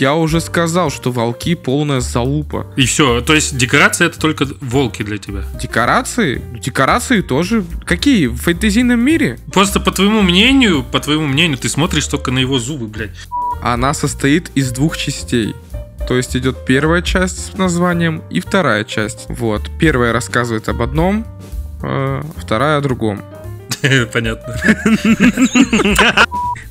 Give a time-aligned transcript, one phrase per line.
[0.00, 2.66] Я уже сказал, что волки полная залупа.
[2.74, 5.44] И все, то есть декорация это только волки для тебя.
[5.60, 6.40] Декорации?
[6.58, 7.66] Декорации тоже.
[7.84, 8.28] Какие?
[8.28, 9.38] В фэнтезийном мире?
[9.52, 13.10] Просто по твоему мнению, по твоему мнению, ты смотришь только на его зубы, блядь.
[13.60, 15.54] Она состоит из двух частей.
[16.08, 19.26] То есть идет первая часть с названием и вторая часть.
[19.28, 19.70] Вот.
[19.78, 21.26] Первая рассказывает об одном,
[21.82, 23.20] э, вторая о другом.
[24.12, 24.56] Понятно.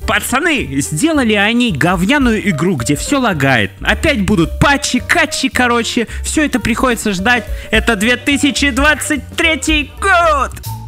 [0.06, 3.70] Пацаны, сделали они говняную игру, где все лагает.
[3.80, 6.08] Опять будут патчи, катчи, короче.
[6.24, 7.44] Все это приходится ждать.
[7.70, 10.79] Это 2023 год!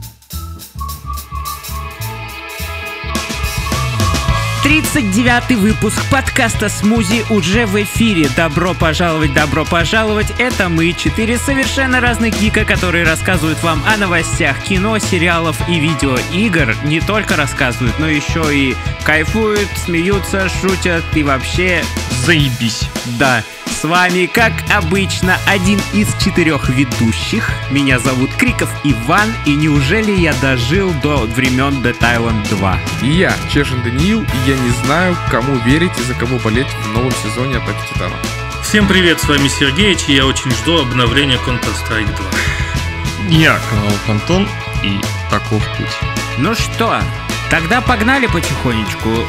[4.62, 8.28] 39 выпуск подкаста «Смузи» уже в эфире.
[8.36, 10.32] Добро пожаловать, добро пожаловать.
[10.38, 16.76] Это мы, четыре совершенно разных гика, которые рассказывают вам о новостях кино, сериалов и видеоигр.
[16.84, 21.82] Не только рассказывают, но еще и кайфуют, смеются, шутят и вообще...
[22.24, 22.88] Заебись.
[23.18, 23.42] Да,
[23.82, 27.50] с вами, как обычно, один из четырех ведущих.
[27.72, 32.78] Меня зовут Криков Иван, и неужели я дожил до времен Dead Island 2?
[33.02, 36.92] И я, Чешин Даниил, и я не знаю, кому верить и за кого болеть в
[36.92, 38.18] новом сезоне Атаки Титанов.
[38.62, 43.30] Всем привет, с вами Сергеич, и я очень жду обновления Counter-Strike 2.
[43.30, 44.48] Я, канал Антон,
[44.84, 45.98] и таков путь.
[46.38, 47.00] Ну что,
[47.50, 49.26] тогда погнали потихонечку.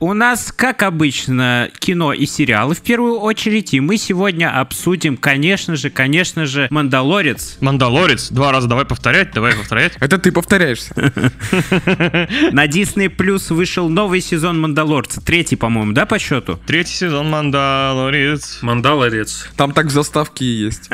[0.00, 5.74] У нас, как обычно, кино и сериалы в первую очередь, и мы сегодня обсудим, конечно
[5.74, 7.56] же, конечно же, «Мандалорец».
[7.60, 9.94] Мандалорец, два раза давай повторять, давай повторять.
[9.98, 10.94] Это ты повторяешься.
[12.52, 16.60] На Disney Plus вышел новый сезон «Мандалорца», третий, по-моему, да, по счету?
[16.64, 18.60] Третий сезон Мандалорец.
[18.62, 19.48] Мандалорец.
[19.56, 20.90] Там так в заставке и есть.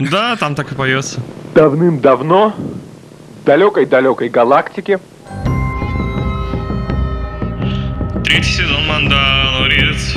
[0.00, 1.20] Да, там так и поется.
[1.54, 2.54] Давным-давно
[3.42, 4.98] в далекой-далекой галактике
[8.24, 10.16] Третий сезон Мандалорец.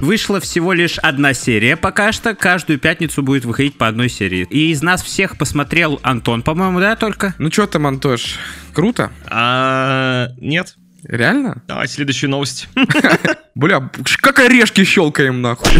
[0.00, 2.34] Вышла всего лишь одна серия пока что.
[2.34, 4.46] Каждую пятницу будет выходить по одной серии.
[4.50, 7.34] И из нас всех посмотрел Антон, по-моему, да, только?
[7.38, 8.38] Ну что там, Антош?
[8.72, 9.10] Круто?
[9.26, 10.76] А, нет.
[11.02, 11.62] Реально?
[11.66, 12.68] Давай следующую новость.
[13.54, 15.70] Бля, как орешки щелкаем нахуй.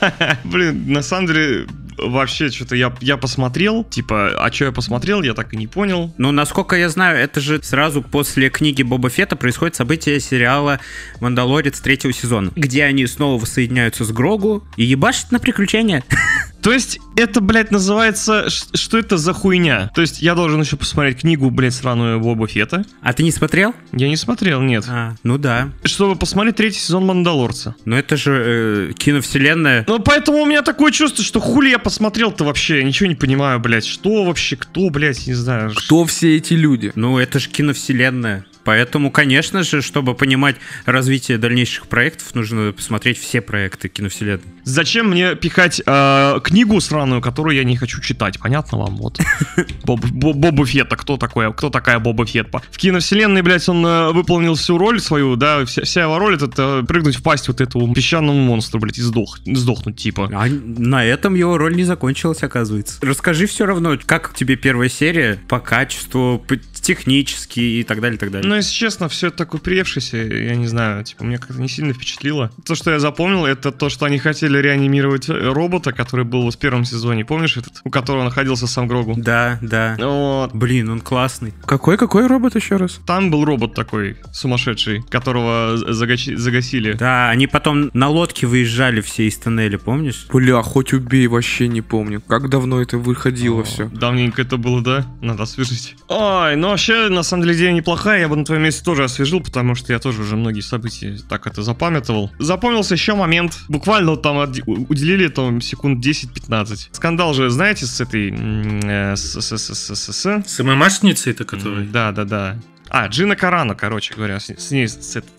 [0.44, 1.66] Блин, на самом деле,
[2.02, 6.12] вообще что-то я, я посмотрел, типа, а что я посмотрел, я так и не понял.
[6.18, 10.80] Ну, насколько я знаю, это же сразу после книги Боба Фетта происходит событие сериала
[11.20, 16.04] «Мандалорец» третьего сезона, где они снова воссоединяются с Грогу и ебашат на приключения.
[16.62, 18.48] То есть, это, блядь, называется...
[18.48, 19.90] Что это за хуйня?
[19.94, 22.84] То есть, я должен еще посмотреть книгу, блядь, сраную Боба Фета.
[23.02, 23.74] А ты не смотрел?
[23.92, 24.84] Я не смотрел, нет.
[24.88, 25.70] А, ну да.
[25.84, 27.74] Чтобы посмотреть третий сезон Мандалорца.
[27.84, 29.84] Но это же э, киновселенная.
[29.88, 33.60] Ну, поэтому у меня такое чувство, что хули я посмотрел-то вообще, я ничего не понимаю,
[33.60, 33.86] блядь.
[33.86, 35.72] Что вообще, кто, блядь, не знаю.
[35.74, 36.92] Кто все эти люди?
[36.94, 38.44] Ну, это же киновселенная.
[38.64, 40.56] Поэтому, конечно же, чтобы понимать
[40.86, 44.42] развитие дальнейших проектов, нужно посмотреть все проекты киновселенной.
[44.64, 48.38] Зачем мне пихать э, книгу сраную, которую я не хочу читать?
[48.38, 48.96] Понятно вам?
[48.96, 49.18] Вот.
[49.84, 52.62] Боб, Боб- Боба Фетта, кто такой, кто такая Боба Фетта?
[52.70, 56.50] В киновселенной, блядь, он э, выполнил всю роль свою, да, вся, вся его роль это
[56.56, 60.30] э, прыгнуть в пасть вот этому песчаному монстру, блядь, и сдох, сдохнуть, типа.
[60.32, 62.98] А на этом его роль не закончилась, оказывается.
[63.02, 66.44] Расскажи все равно, как тебе первая серия по качеству,
[66.80, 68.48] по- технически и так далее, и так далее.
[68.48, 71.92] Ну, если честно, все это такое приевшееся, я не знаю, типа, мне как-то не сильно
[71.92, 72.50] впечатлило.
[72.64, 76.56] То, что я запомнил, это то, что они хотели реанимировать э, робота, который был в
[76.58, 79.14] первом сезоне, помнишь этот, у которого находился сам Грогу?
[79.16, 79.96] Да, да.
[79.98, 80.52] Вот.
[80.54, 81.52] Блин, он классный.
[81.66, 83.00] Какой-какой робот еще раз?
[83.06, 86.92] Там был робот такой сумасшедший, которого загачи- загасили.
[86.94, 90.26] Да, они потом на лодке выезжали все из тоннеля, помнишь?
[90.32, 92.20] Бля, хоть убей, вообще не помню.
[92.26, 93.86] Как давно это выходило все?
[93.88, 95.06] Давненько это было, да?
[95.20, 95.96] Надо освежить.
[96.08, 98.20] Ой, ну вообще, на самом деле, идея неплохая.
[98.20, 101.46] Я бы на твоем месте тоже освежил, потому что я тоже уже многие события так
[101.46, 102.30] это запамятовал.
[102.38, 103.58] Запомнился еще момент.
[103.68, 106.88] Буквально вот там уделили там секунд 10-15.
[106.92, 108.32] Скандал же, знаете, с этой...
[108.32, 111.86] э, с- с- с- с- с- с- С ММАшницей-то, который...
[111.86, 112.56] Да, да, да.
[112.88, 115.30] А, Джина Карана, короче говоря, с, с ней с- этот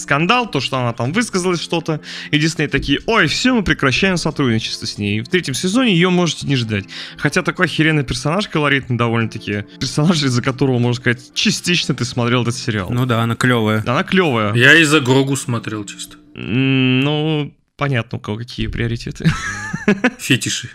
[0.00, 2.00] скандал, то, что она там высказалась что-то,
[2.30, 5.18] и Дисней такие, ой, все, мы прекращаем сотрудничество с ней.
[5.18, 6.84] И в третьем сезоне ее можете не ждать.
[7.16, 9.64] Хотя такой охеренный персонаж колоритный довольно-таки.
[9.78, 12.90] Персонаж, из-за которого, можно сказать, частично ты смотрел этот сериал.
[12.90, 13.82] Ну да, она клевая.
[13.86, 14.54] Она клевая.
[14.54, 16.16] Я из-за Грогу смотрел чисто.
[16.34, 19.30] Ну, понятно, у кого какие приоритеты.
[20.18, 20.70] Фетиши.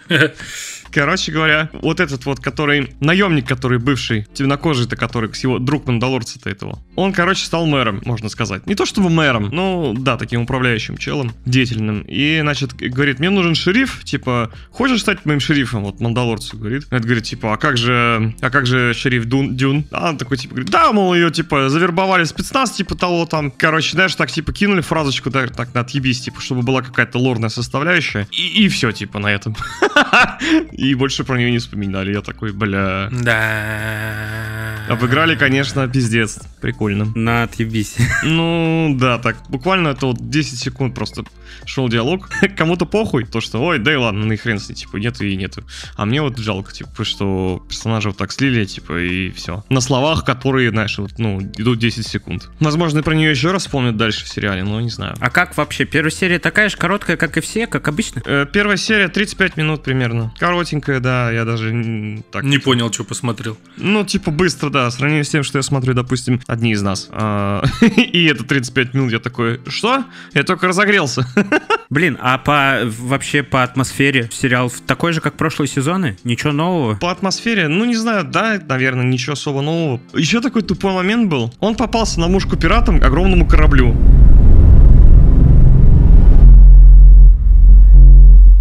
[0.95, 6.79] Короче говоря, вот этот вот, который наемник, который бывший, темнокожий-то, который его друг Мандалорца-то этого,
[6.95, 8.65] он, короче, стал мэром, можно сказать.
[8.65, 12.05] Не то чтобы мэром, ну, да, таким управляющим челом, деятельным.
[12.07, 15.83] И, значит, говорит, мне нужен шериф, типа, хочешь стать моим шерифом?
[15.83, 16.87] Вот Мандалорцу говорит.
[16.89, 19.85] Это говорит, типа, а как же, а как же шериф Дун, Дюн?
[19.91, 23.51] А он такой, типа, говорит, да, мол, ее, типа, завербовали спецназ, типа, того там.
[23.51, 27.49] Короче, знаешь, так, типа, кинули фразочку, да, так, на отъебись, типа, чтобы была какая-то лорная
[27.49, 28.29] составляющая.
[28.31, 29.57] И, и все, типа, на этом.
[30.85, 32.13] И больше про нее не вспоминали.
[32.13, 33.09] Я такой, бля.
[33.11, 34.85] Да.
[34.87, 36.39] Обыграли, конечно, пиздец.
[36.61, 37.11] Прикольно.
[37.15, 37.95] На, отъебись.
[38.23, 41.23] Ну, да, так, буквально это вот 10 секунд просто
[41.65, 42.29] шел диалог.
[42.57, 45.25] Кому-то похуй, то что, ой, да и ладно, ну и хрен с ней, типа, нету
[45.25, 45.63] и нету.
[45.95, 49.63] А мне вот жалко, типа, что персонажа вот так слили, типа, и все.
[49.69, 52.49] На словах, которые, знаешь, вот, ну, идут 10 секунд.
[52.59, 55.15] Возможно, про нее еще раз вспомнят дальше в сериале, но не знаю.
[55.19, 55.85] А как вообще?
[55.85, 58.21] Первая серия такая же короткая, как и все, как обычно?
[58.25, 60.33] Э, Первая серия 35 минут примерно.
[60.65, 62.43] Коротенькая, да, я даже так...
[62.43, 63.55] Не понял, что посмотрел.
[63.77, 67.07] Ну, типа, быстро, да, в сравнении с тем, что я смотрю, допустим, одни из нас.
[67.11, 67.63] А,
[67.95, 70.05] И это 35 минут, я такой, что?
[70.33, 71.27] Я только разогрелся.
[71.91, 76.17] Блин, а по вообще по атмосфере сериал такой же, как прошлые сезоны?
[76.23, 76.95] Ничего нового?
[76.95, 80.01] По атмосфере, ну, не знаю, да, наверное, ничего особо нового.
[80.15, 81.53] Еще такой тупой момент был.
[81.59, 83.95] Он попался на мушку пиратам к огромному кораблю.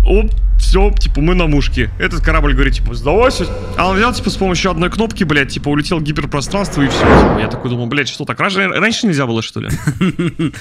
[0.05, 1.91] Оп, все, типа, мы на мушке.
[1.99, 3.47] Этот корабль говорит, типа, сдавайся.
[3.77, 6.99] А он взял, типа, с помощью одной кнопки, блядь, типа, улетел в гиперпространство и все.
[6.99, 9.69] Типа, я такой думал, блядь, что так, раньше, раньше нельзя было, что ли?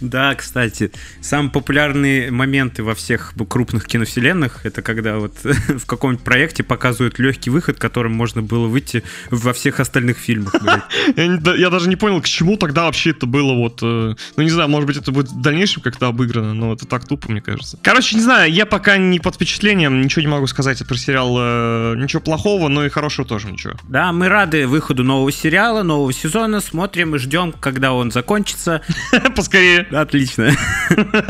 [0.00, 6.62] Да, кстати, самые популярные моменты во всех крупных киновселенных это когда вот в каком-нибудь проекте
[6.62, 10.54] показывают легкий выход, которым можно было выйти во всех остальных фильмах.
[11.16, 13.80] я даже не понял, к чему тогда вообще это было вот...
[13.82, 17.06] э, ну, не знаю, может быть, это будет в дальнейшем как-то обыграно, но это так
[17.06, 17.78] тупо, мне кажется.
[17.82, 21.94] Короче, не знаю, я пока не под впечатлением, ничего не могу сказать про сериал, э,
[21.96, 23.74] ничего плохого, но и хорошего тоже ничего.
[23.88, 28.82] Да, мы рады выходу нового сериала, нового сезона, смотрим и ждем, когда он закончится.
[29.36, 29.80] Поскорее.
[29.90, 30.52] Отлично.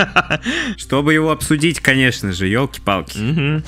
[0.77, 3.63] Чтобы его обсудить, конечно же, елки-палки.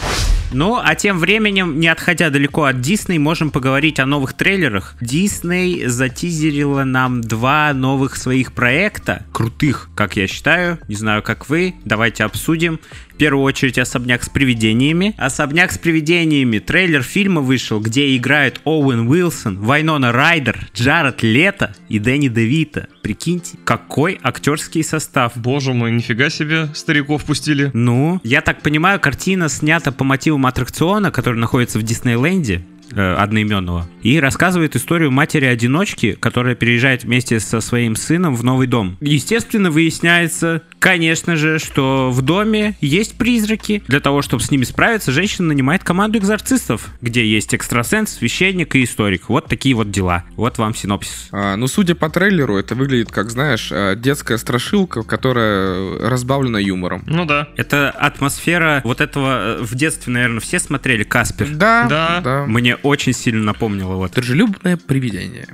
[0.51, 4.95] Ну, а тем временем, не отходя далеко от Дисней, можем поговорить о новых трейлерах.
[5.01, 10.79] Дисней затизерила нам два новых своих проекта, крутых, как я считаю.
[10.89, 11.75] Не знаю, как вы.
[11.85, 12.81] Давайте обсудим.
[13.19, 15.13] В первую очередь «Особняк с привидениями».
[15.19, 21.99] «Особняк с привидениями» трейлер фильма вышел, где играют Оуэн Уилсон, Вайнона Райдер, Джаред Лето и
[21.99, 22.87] Дэнни Девита.
[23.03, 25.33] Прикиньте, какой актерский состав.
[25.35, 27.73] Боже мой, нифига себе стариков пустили.
[27.75, 32.63] Ну, я так понимаю, картина снята по мотивам аттракциона, который находится в Диснейленде
[32.93, 38.97] одноименного, и рассказывает историю матери-одиночки, которая переезжает вместе со своим сыном в новый дом.
[39.01, 43.83] Естественно, выясняется, конечно же, что в доме есть призраки.
[43.89, 48.85] Для того, чтобы с ними справиться, женщина нанимает команду экзорцистов, где есть экстрасенс, священник и
[48.85, 49.29] историк.
[49.29, 50.25] Вот такие вот дела.
[50.37, 51.29] Вот вам синопсис.
[51.33, 57.03] А, ну, судя по трейлеру, это выглядит как, знаешь, а, детская страшилка, которая разбавлена юмором.
[57.07, 57.49] Ну да.
[57.57, 61.49] Это атмосфера вот этого э, в детстве, наверное, все смотрели Каспер.
[61.51, 62.21] Да, Да.
[62.23, 62.45] да.
[62.47, 64.13] Мне очень сильно напомнило вот.
[64.13, 65.47] Дружелюбное привидение.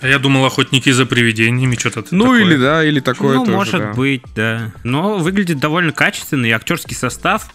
[0.00, 2.42] А я думал, охотники за привидениями, что-то Ну, такое.
[2.42, 3.92] или да, или такое ну, тоже, может да.
[3.92, 4.72] быть, да.
[4.84, 7.48] Но выглядит довольно качественно, и актерский состав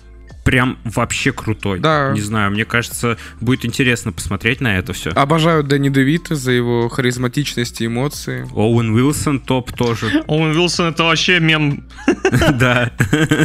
[0.46, 1.80] прям вообще крутой.
[1.80, 2.12] Да.
[2.14, 5.10] Не знаю, мне кажется, будет интересно посмотреть на это все.
[5.10, 8.48] Обожаю Дэнни Девита за его харизматичность и эмоции.
[8.54, 10.24] Оуэн Уилсон топ тоже.
[10.28, 11.84] Оуэн Вилсон это вообще мем.
[12.54, 12.92] Да.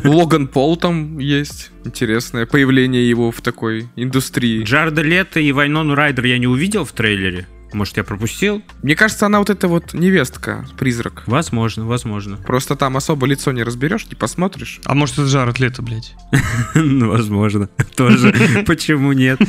[0.05, 1.71] Логан Пол там есть.
[1.85, 4.63] Интересное появление его в такой индустрии.
[4.63, 7.47] Джарда Лето и Вайнону Райдер я не увидел в трейлере.
[7.73, 8.63] Может, я пропустил?
[8.83, 11.23] Мне кажется, она вот эта вот невестка, призрак.
[11.27, 12.37] Возможно, возможно.
[12.37, 14.81] Просто там особо лицо не разберешь, не посмотришь.
[14.85, 16.15] А может это Джаред Лето, блядь?
[16.75, 17.69] Ну, возможно.
[17.97, 18.65] Тоже.
[18.67, 19.41] Почему нет?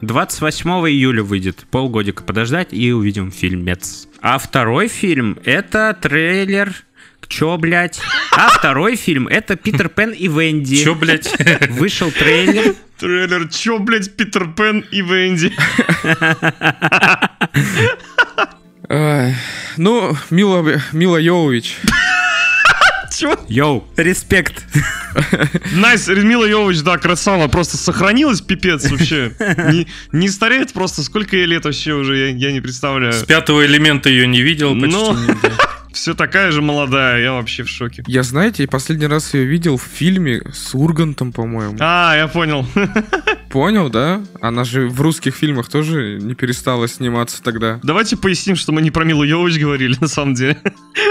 [0.00, 1.66] 28 июля выйдет.
[1.70, 4.08] Полгодика подождать и увидим фильмец.
[4.20, 6.74] А второй фильм— это трейлер...
[7.28, 8.00] Чё, блядь?
[8.32, 10.82] А второй фильм— это Питер Пен и Венди.
[10.82, 11.30] Чё, блядь?
[11.68, 12.74] Вышел трейлер.
[12.98, 15.52] Трейлер, чё, блядь, Питер Пен и Венди?
[19.76, 21.76] Ну, Мила, Мила Йовович.
[23.16, 23.38] Чё?
[23.48, 24.64] Yo, респект.
[25.72, 29.32] Nice, Мила Йовович, да, красава, просто сохранилась, пипец вообще.
[29.72, 33.12] Не, не стареет просто, сколько ей лет вообще уже, я, я не представляю.
[33.12, 35.16] С пятого элемента ее не видел почти Ну.
[35.92, 38.04] Все такая же молодая, я вообще в шоке.
[38.06, 41.76] Я, знаете, последний раз ее видел в фильме с Ургантом, по-моему.
[41.80, 42.66] А, я понял.
[43.50, 44.22] Понял, да?
[44.42, 47.80] Она же в русских фильмах тоже не перестала сниматься тогда.
[47.82, 50.58] Давайте поясним, что мы не про Милу Йович говорили, на самом деле.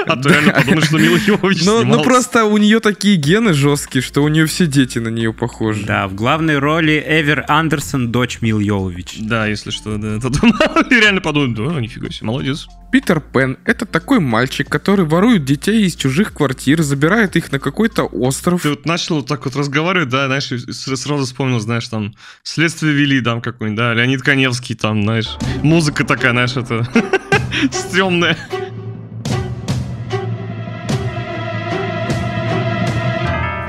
[0.05, 4.03] А то реально подумали, что Мила Йович Ну, ну просто у нее такие гены жесткие,
[4.03, 5.84] что у нее все дети на нее похожи.
[5.86, 9.17] Да, в главной роли Эвер Андерсон, дочь Мил Йовович.
[9.22, 10.19] Да, если что, да.
[10.91, 12.67] Реально подумают, да, нифига себе, молодец.
[12.91, 18.03] Питер Пен— это такой мальчик, который ворует детей из чужих квартир, забирает их на какой-то
[18.03, 18.62] остров.
[18.62, 23.20] Ты вот начал вот так вот разговаривать, да, знаешь, сразу вспомнил, знаешь, там, следствие вели
[23.20, 26.88] там какой-нибудь, да, Леонид Коневский там, знаешь, музыка такая, знаешь, это,
[27.72, 28.38] стрёмная.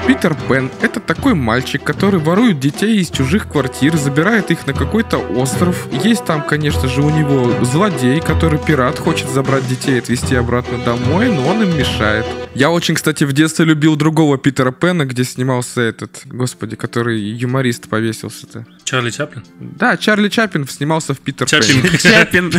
[0.09, 5.19] Питер Пен— это такой мальчик, который ворует детей из чужих квартир, забирает их на какой-то
[5.19, 5.87] остров.
[6.03, 10.79] Есть там, конечно же, у него злодей, который пират, хочет забрать детей и отвезти обратно
[10.79, 12.25] домой, но он им мешает.
[12.55, 17.91] Я очень, кстати, в детстве любил другого Питера Пена, где снимался этот, господи, который юморист
[17.91, 18.65] повесился-то.
[18.85, 19.45] Чарли Чаплин?
[19.61, 21.83] Да, Чарли Чаплин снимался в Питер Пэне.
[21.99, 22.01] Чаппинг.
[22.01, 22.53] Чапин.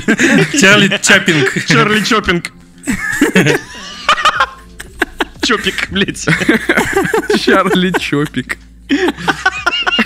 [0.62, 1.66] Чарли Чаппинг.
[1.66, 2.52] Чарли Чоппинг.
[5.50, 6.28] Чопик, блядь.
[7.44, 8.60] Чарли Чопик.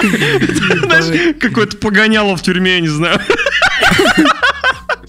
[0.02, 3.20] Знаешь, какой-то погоняло в тюрьме, я не знаю.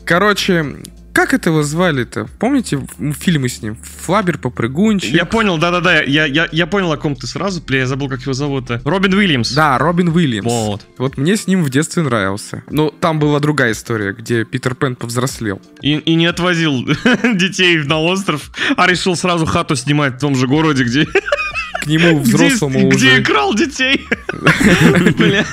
[0.04, 0.74] Короче,
[1.14, 2.28] как этого звали-то?
[2.38, 2.86] Помните
[3.18, 3.76] фильмы с ним?
[4.02, 5.14] Флабер, Попрыгунчик.
[5.14, 8.20] Я понял, да-да-да, я, я, я понял, о ком ты сразу, бля, я забыл, как
[8.22, 8.82] его зовут-то.
[8.84, 9.52] Робин Уильямс.
[9.52, 10.44] Да, Робин Уильямс.
[10.44, 10.86] Вот.
[10.98, 12.64] Вот мне с ним в детстве нравился.
[12.68, 15.62] Ну, там была другая история, где Питер Пен повзрослел.
[15.82, 16.84] И, и не отвозил
[17.34, 22.18] детей на остров, а решил сразу хату снимать в том же городе, где, К нему
[22.22, 23.20] взрослому где, где уже.
[23.20, 24.04] и крал детей.
[25.16, 25.44] Бля.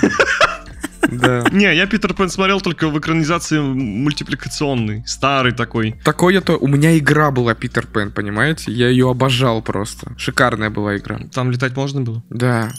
[1.10, 1.46] Да.
[1.51, 5.96] Не, я Питер Пен смотрел только в экранизации мультипликационной, старый такой.
[6.03, 6.58] Такой это...
[6.58, 8.72] У меня игра была Питер Пен, понимаете?
[8.72, 10.13] Я ее обожал просто.
[10.17, 11.20] Шикарная была игра.
[11.34, 12.24] Там летать можно было?
[12.29, 12.72] Да.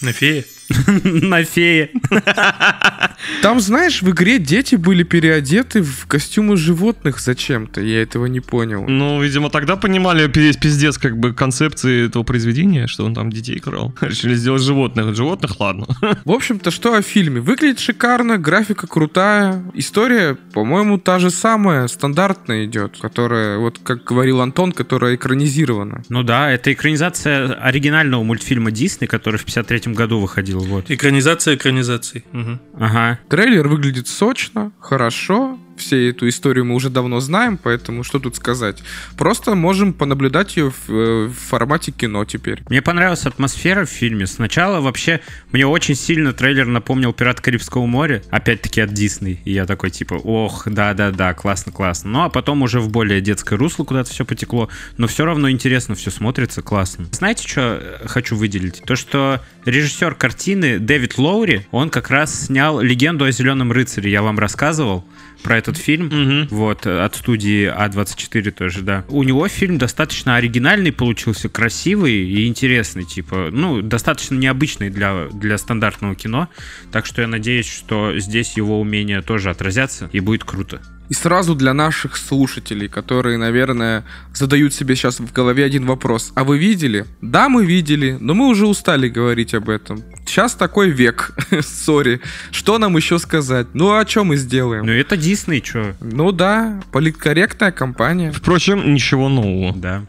[0.00, 0.44] На фее?
[1.04, 1.90] На фее.
[3.42, 7.80] Там, знаешь, в игре дети были переодеты в костюмы животных зачем-то.
[7.80, 8.84] Я этого не понял.
[8.86, 13.58] Ну, видимо, тогда понимали весь пиздец как бы концепции этого произведения, что он там детей
[13.58, 13.94] крал.
[14.00, 15.14] Решили сделать животных.
[15.14, 15.86] Животных, ладно.
[16.24, 17.40] В общем-то, что о фильме?
[17.40, 24.40] Выглядит шикарно, графика крутая, история, по-моему, та же самая, стандартная идет, которая, вот как говорил
[24.40, 26.02] Антон, которая экранизирована.
[26.08, 30.57] Ну да, это экранизация оригинального мультфильма Дисней, который в 53 году выходил.
[30.58, 30.90] Вот.
[30.90, 32.24] Экранизация экранизации.
[32.32, 32.60] Мгм.
[32.78, 33.18] Ага.
[33.28, 35.58] Трейлер выглядит сочно, хорошо.
[35.78, 38.82] Все эту историю мы уже давно знаем, поэтому что тут сказать?
[39.16, 42.62] Просто можем понаблюдать ее в, э, в формате кино теперь.
[42.68, 44.26] Мне понравилась атмосфера в фильме.
[44.26, 45.20] Сначала вообще
[45.52, 49.40] мне очень сильно трейлер напомнил «Пират Карибского моря», опять-таки от Дисней.
[49.44, 52.10] И я такой типа, ох, да-да-да, классно-классно.
[52.10, 54.68] Ну а потом уже в более детское русло куда-то все потекло.
[54.96, 57.06] Но все равно интересно, все смотрится классно.
[57.12, 58.82] Знаете, что э, хочу выделить?
[58.84, 64.10] То, что режиссер картины Дэвид Лоури, он как раз снял «Легенду о Зеленом рыцаре».
[64.10, 65.04] Я вам рассказывал
[65.42, 66.06] про этот фильм.
[66.06, 66.48] Мгм.
[66.50, 69.04] Вот, э, от студии А24 тоже, да.
[69.08, 75.58] У него фильм достаточно оригинальный получился, красивый и интересный, типа, ну, достаточно необычный для, для
[75.58, 76.48] стандартного кино.
[76.92, 80.80] Так что я надеюсь, что здесь его умения тоже отразятся и будет круто.
[81.08, 86.32] И сразу для наших слушателей, которые, наверное, задают себе сейчас в голове один вопрос.
[86.34, 87.06] А вы видели?
[87.22, 90.02] Да, мы видели, но мы уже устали говорить об этом.
[90.26, 91.32] Сейчас такой век.
[91.62, 92.20] Сори.
[92.50, 93.68] Что нам еще сказать?
[93.72, 94.84] Ну, а что мы сделаем?
[94.84, 95.94] Ну, это Дисней, чё?
[96.00, 98.30] Ну да, политкорректная компания.
[98.30, 99.74] Впрочем, ничего нового.
[99.74, 100.04] Да.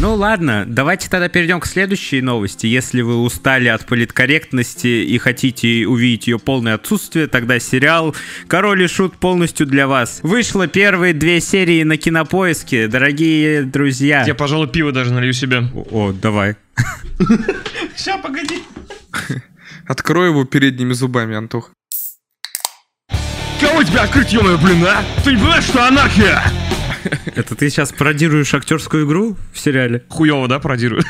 [0.00, 2.66] Ну ладно, давайте тогда перейдем к следующей новости.
[2.66, 8.14] Если вы устали от политкорректности и хотите увидеть ее полное отсутствие, тогда сериал
[8.46, 10.20] «Король и Шут» полностью для вас.
[10.22, 14.24] Вышло первые две серии на Кинопоиске, дорогие друзья.
[14.26, 15.62] Я, пожалуй, пиво даже налью себе.
[15.90, 16.56] О, давай.
[17.96, 18.62] Ща, погоди.
[19.86, 21.70] Открой его передними зубами, Антох.
[23.60, 25.02] Кого тебя открыть, ё блин, а?
[25.22, 26.42] Ты не понимаешь, что анархия?
[27.34, 30.04] Это ты сейчас пародируешь актерскую игру в сериале?
[30.08, 31.02] Хуёво, да, пародирую?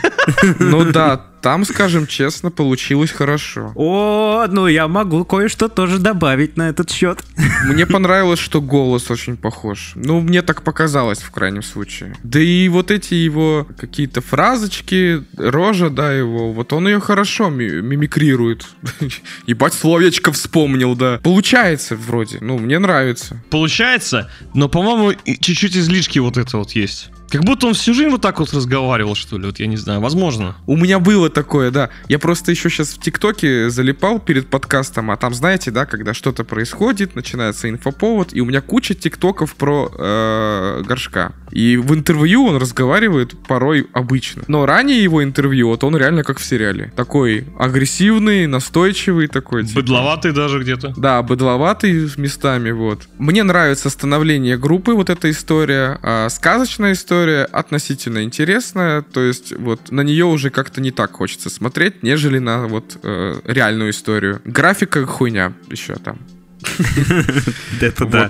[0.58, 3.70] Ну да, там, скажем честно, получилось хорошо.
[3.74, 7.22] О, ну я могу кое-что тоже добавить на этот счет.
[7.66, 9.92] Мне понравилось, что голос очень похож.
[9.94, 12.16] Ну, мне так показалось, в крайнем случае.
[12.22, 17.82] Да и вот эти его какие-то фразочки, рожа, да, его, вот он ее хорошо ми-
[17.82, 18.66] мимикрирует.
[19.46, 21.20] Ебать, словечко вспомнил, да.
[21.22, 23.42] Получается вроде, ну, мне нравится.
[23.50, 27.10] Получается, но, по-моему, чуть-чуть излишки вот это вот есть.
[27.34, 30.00] Как будто он всю жизнь вот так вот разговаривал, что ли, вот я не знаю,
[30.00, 30.54] возможно.
[30.68, 31.90] У меня было такое, да.
[32.08, 36.44] Я просто еще сейчас в ТикТоке залипал перед подкастом, а там, знаете, да, когда что-то
[36.44, 41.32] происходит, начинается инфоповод, и у меня куча ТикТоков про э, горшка.
[41.50, 44.44] И в интервью он разговаривает порой обычно.
[44.46, 46.92] Но ранее его интервью, вот он реально как в сериале.
[46.94, 49.64] Такой агрессивный, настойчивый такой.
[49.64, 49.80] типа.
[49.80, 50.94] Быдловатый даже где-то.
[50.96, 53.02] Да, быдловатый местами, вот.
[53.18, 55.98] Мне нравится становление группы, вот эта история.
[56.00, 61.50] А сказочная история относительно интересная, то есть вот на нее уже как-то не так хочется
[61.50, 64.40] смотреть, нежели на вот э, реальную историю.
[64.44, 66.18] Графика хуйня еще там.
[67.80, 68.28] Это да.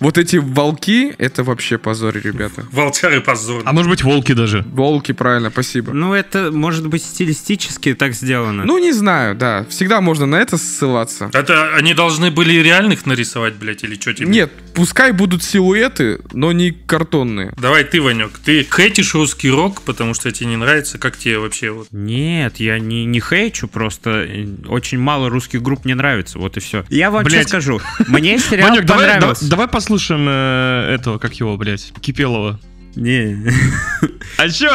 [0.00, 2.66] Вот, эти, волки, это вообще позор, ребята.
[2.70, 3.62] Волчары позор.
[3.64, 4.62] А может быть, волки даже.
[4.62, 5.92] Волки, правильно, спасибо.
[5.92, 8.64] Ну, это, может быть, стилистически так сделано.
[8.64, 9.64] Ну, не знаю, да.
[9.68, 11.30] Всегда можно на это ссылаться.
[11.32, 14.28] Это они должны были реальных нарисовать, блядь, или что тебе?
[14.28, 17.54] Нет, пускай будут силуэты, но не картонные.
[17.56, 21.70] Давай ты, Ванек, ты хейтишь русский рок, потому что тебе не нравится, как тебе вообще
[21.70, 21.88] вот...
[21.90, 26.60] Нет, я не, не хейчу, просто э, очень мало русских групп мне нравится, вот и
[26.60, 26.84] все.
[26.88, 27.48] Я вам Блядь.
[27.48, 29.50] что скажу, мне сериал Ванек, давай, давай, понравился.
[29.50, 32.60] давай послушаем э, этого, как его, блядь, Кипелова.
[32.94, 33.50] Не,
[34.38, 34.68] А чё?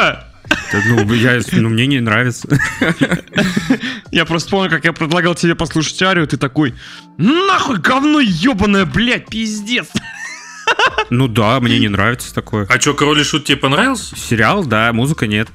[0.72, 2.48] Да, ну, я, ну, мне не нравится.
[4.12, 6.74] Я просто помню, как я предлагал тебе послушать Арию, ты такой,
[7.20, 9.90] нахуй говно ебаное, блядь, пиздец.
[11.10, 12.68] Ну да, мне не нравится такое.
[12.70, 14.16] А что, Король и Шут тебе понравился?
[14.16, 15.48] Сериал, да, музыка нет.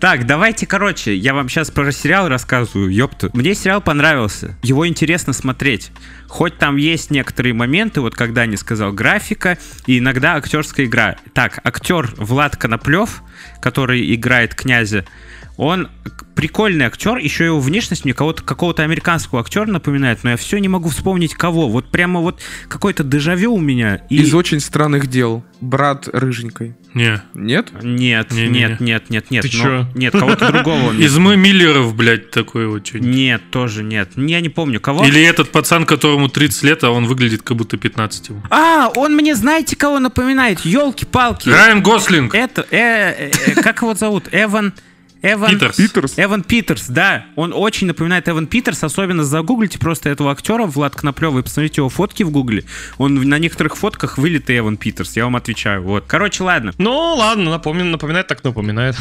[0.00, 3.30] Так, давайте, короче, я вам сейчас про сериал рассказываю, ёпта.
[3.32, 5.92] Мне сериал понравился, его интересно смотреть.
[6.28, 11.16] Хоть там есть некоторые моменты, вот когда не сказал графика, и иногда актерская игра.
[11.32, 13.22] Так, актер Влад Коноплев,
[13.60, 15.06] который играет князя,
[15.56, 15.88] он
[16.34, 20.68] прикольный актер, еще его внешность мне кого-то, какого-то американского актера напоминает, но я все не
[20.68, 21.68] могу вспомнить кого.
[21.68, 24.02] Вот прямо вот какой-то дежавю у меня.
[24.10, 24.16] И...
[24.16, 25.44] Из очень странных дел.
[25.62, 26.76] Брат рыженькой.
[26.92, 27.22] Не.
[27.34, 27.68] Нет?
[27.82, 28.58] Нет, Не-не-не.
[28.58, 29.42] нет, нет, нет, нет.
[29.42, 29.86] Ты ну, чё?
[29.94, 30.92] Нет, кого-то другого.
[30.98, 34.10] Из мы Миллеров, блядь, такой вот что Нет, тоже нет.
[34.16, 35.04] Я не помню, кого.
[35.04, 38.42] Или этот пацан, которому 30 лет, а он выглядит как будто 15 ему.
[38.50, 40.60] А, он мне знаете, кого напоминает?
[40.60, 41.48] Елки-палки.
[41.48, 42.34] Райан Гослинг!
[42.34, 44.28] Это, э, э, э, как его зовут?
[44.32, 44.74] Эван...
[45.22, 45.50] Эван...
[45.50, 45.76] Питерс.
[45.76, 46.14] Питерс?
[46.16, 47.26] Эван Питерс, да.
[47.36, 51.88] Он очень напоминает Эван Питерс, особенно загуглите просто этого актера Влад Коноплёва и посмотрите его
[51.88, 52.64] фотки в гугле.
[52.98, 55.82] Он на некоторых фотках вылитый Эван Питерс, я вам отвечаю.
[55.82, 56.04] Вот.
[56.06, 56.72] Короче, ладно.
[56.78, 58.96] Ну, ладно, напомню, напоминает так напоминает.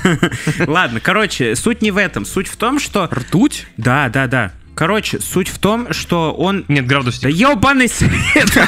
[0.66, 2.24] Ладно, короче, суть не в этом.
[2.24, 3.08] Суть в том, что...
[3.12, 3.66] Ртуть?
[3.76, 4.52] Да, да, да.
[4.74, 7.22] Короче, суть в том, что он Нет, градусник.
[7.22, 8.58] Да ебаный свет!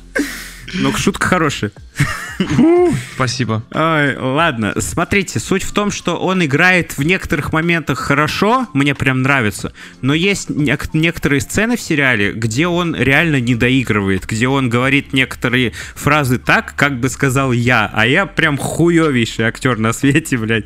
[0.72, 1.72] Ну, шутка хорошая.
[3.14, 3.62] Спасибо.
[3.72, 9.22] Ой, ладно, смотрите, суть в том, что он играет в некоторых моментах хорошо, мне прям
[9.22, 14.68] нравится, но есть нек- некоторые сцены в сериале, где он реально не доигрывает, где он
[14.70, 20.36] говорит некоторые фразы так, как бы сказал я, а я прям хуевейший актер на свете,
[20.38, 20.64] блядь.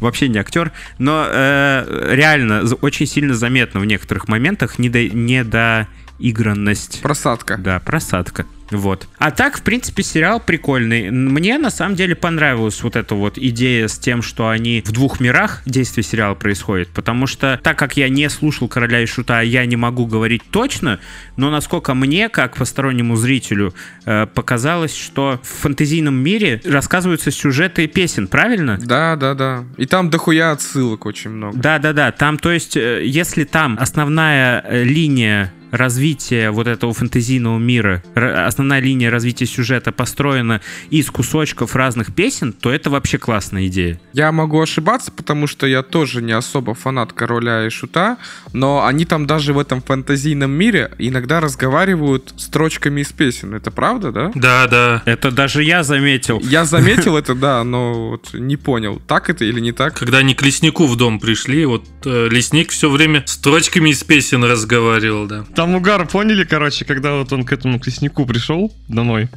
[0.00, 7.00] Вообще не актер, но э, реально очень сильно заметно в некоторых моментах недо- недоигранность.
[7.02, 7.56] Просадка.
[7.58, 8.46] Да, просадка.
[8.70, 9.08] Вот.
[9.18, 11.10] А так, в принципе, сериал прикольный.
[11.10, 15.20] Мне на самом деле понравилась вот эта вот идея с тем, что они в двух
[15.20, 16.88] мирах действие сериала происходит.
[16.88, 21.00] Потому что, так как я не слушал короля и шута, я не могу говорить точно,
[21.36, 23.74] но насколько мне, как постороннему зрителю,
[24.04, 28.78] э, показалось, что в фэнтезийном мире рассказываются сюжеты песен, правильно?
[28.82, 29.64] Да, да, да.
[29.76, 31.58] И там дохуя отсылок очень много.
[31.58, 32.12] Да, да, да.
[32.12, 38.80] Там, то есть, э, если там основная э, линия развития вот этого фэнтезийного мира, основная
[38.80, 44.00] линия развития сюжета построена из кусочков разных песен, то это вообще классная идея.
[44.12, 48.18] Я могу ошибаться, потому что я тоже не особо фанат короля и шута,
[48.52, 53.54] но они там даже в этом фантазийном мире иногда разговаривают строчками из песен.
[53.54, 54.32] Это правда, да?
[54.34, 55.02] Да, да.
[55.04, 56.40] Это даже я заметил.
[56.40, 59.98] Я заметил это, да, но вот не понял, так это или не так.
[59.98, 64.44] Когда они к леснику в дом пришли, вот э, лесник все время строчками из песен
[64.44, 65.44] разговаривал, да.
[65.56, 69.30] Там угар, поняли, короче, когда вот он к этому к леснику пришел домой,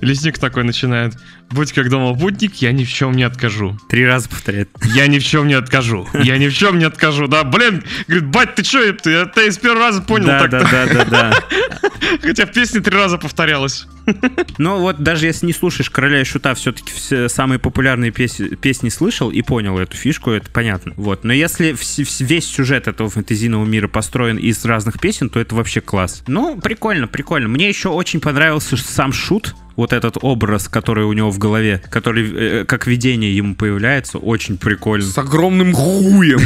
[0.00, 1.12] лесник такой начинает,
[1.50, 3.78] будь как дома путник, я ни в чем не откажу.
[3.90, 4.70] Три раза повторяет.
[4.94, 6.08] Я ни в чем не откажу.
[6.14, 7.28] Я ни в чем не откажу.
[7.28, 10.86] Да, блин, говорит, бать, ты что, я это из первого раза понял Да, да, да,
[10.86, 11.34] да, да.
[12.22, 13.86] Хотя в песне три раза повторялось.
[14.58, 18.88] Ну вот даже если не слушаешь Короля и Шута, все-таки все самые популярные песни, песни
[18.88, 20.92] слышал и понял эту фишку, это понятно.
[20.96, 21.24] Вот.
[21.24, 21.76] Но если
[22.20, 26.22] весь сюжет этого фэнтезийного мира построен из разных песен, то это вообще класс.
[26.26, 27.48] Ну, прикольно, прикольно.
[27.48, 32.60] Мне еще очень понравился сам Шут, вот этот образ, который у него в голове, который
[32.60, 35.06] э, как видение ему появляется, очень прикольно.
[35.06, 36.40] С огромным хуем.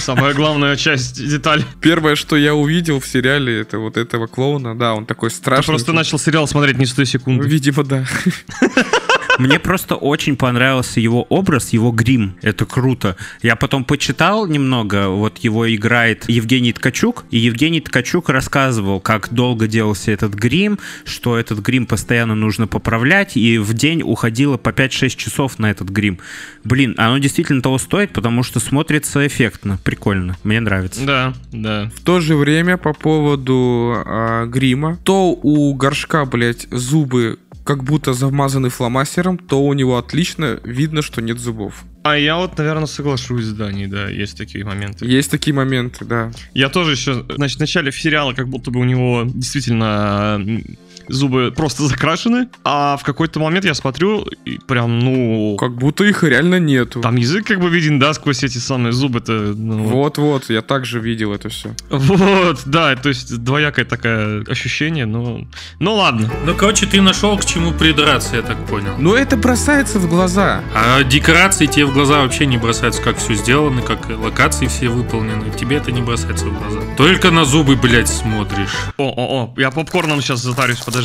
[0.00, 1.62] Самая главная часть деталь.
[1.80, 4.76] Первое, что я увидел в сериале, это вот этого клоуна.
[4.76, 5.72] Да, он такой Ты страшный.
[5.72, 7.46] просто начал сериал смотреть не с той секунды.
[7.46, 8.04] Видимо, да.
[9.38, 12.36] Мне просто очень понравился его образ, его грим.
[12.42, 13.16] Это круто.
[13.42, 19.66] Я потом почитал немного, вот его играет Евгений Ткачук, и Евгений Ткачук рассказывал, как долго
[19.66, 25.08] делался этот грим, что этот грим постоянно нужно поправлять, и в день уходило по 5-6
[25.10, 26.18] часов на этот грим.
[26.64, 30.36] Блин, оно действительно того стоит, потому что смотрится эффектно, прикольно.
[30.42, 31.04] Мне нравится.
[31.04, 31.90] Да, да.
[31.94, 38.14] В то же время по поводу а, грима, то у горшка, блядь, зубы как будто
[38.14, 41.84] замазаны фломастером, то у него отлично видно, что нет зубов.
[42.02, 45.04] А я вот, наверное, соглашусь, да, не, да, есть такие моменты.
[45.04, 46.32] Есть такие моменты, да.
[46.54, 50.42] Я тоже еще, значит, в начале сериала как будто бы у него действительно
[51.08, 55.56] зубы просто закрашены, а в какой-то момент я смотрю, и прям, ну...
[55.58, 57.00] Как будто их реально нету.
[57.00, 59.54] Там язык как бы виден, да, сквозь эти самые зубы-то.
[59.56, 61.74] ну, Вот-вот, я также видел это все.
[61.90, 65.46] Вот, да, то есть двоякое такое ощущение, но...
[65.78, 66.30] Ну ладно.
[66.44, 68.92] Ну, короче, ты нашел к чему придраться, я так понял.
[68.98, 70.62] Но это бросается в глаза.
[70.74, 75.50] А декорации тебе в глаза вообще не бросаются, как все сделано, как локации все выполнены.
[75.58, 76.80] Тебе это не бросается в глаза.
[76.96, 78.74] Только на зубы, блядь, смотришь.
[78.96, 80.97] О-о-о, я попкорном сейчас затарюсь, подожди.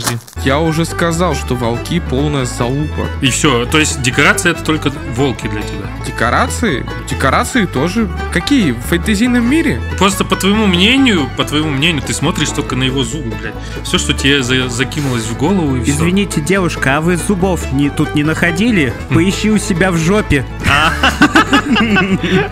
[0.43, 3.07] Я уже сказал, что волки полная залупа.
[3.21, 3.65] И все.
[3.65, 5.87] То есть декорация это только волки для тебя.
[6.05, 6.85] Декорации?
[7.09, 8.09] Декорации тоже.
[8.33, 8.71] Какие?
[8.71, 9.81] В фэнтезийном мире?
[9.97, 13.53] Просто по твоему мнению, по твоему мнению, ты смотришь только на его зубы, блядь.
[13.83, 15.91] Все, что тебе за- закинулось в голову и все.
[15.93, 18.93] Извините, девушка, а вы зубов не, тут не находили?
[19.09, 20.45] Поищи у себя в жопе.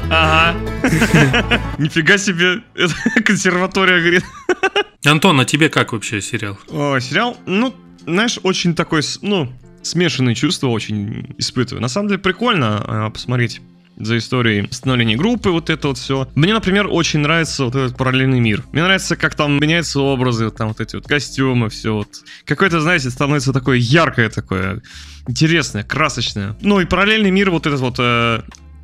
[0.09, 0.55] Ага.
[1.77, 2.61] Нифига себе.
[2.75, 2.93] Это
[3.25, 4.23] консерватория, говорит.
[5.05, 6.59] Антон, а тебе как вообще сериал?
[6.69, 7.73] О, сериал, ну,
[8.05, 11.81] знаешь, очень такой, ну, смешанные чувства очень испытываю.
[11.81, 13.61] На самом деле прикольно э, посмотреть
[13.97, 16.27] за историей становления группы, вот это вот все.
[16.35, 18.63] Мне, например, очень нравится вот этот параллельный мир.
[18.71, 22.07] Мне нравится, как там меняются образы, там вот эти вот костюмы, все вот.
[22.45, 24.81] Какое-то, знаете, становится такое яркое такое,
[25.27, 26.55] интересное, красочное.
[26.61, 28.41] Ну и параллельный мир вот этот вот, э,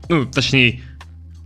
[0.10, 0.82] ну, точнее,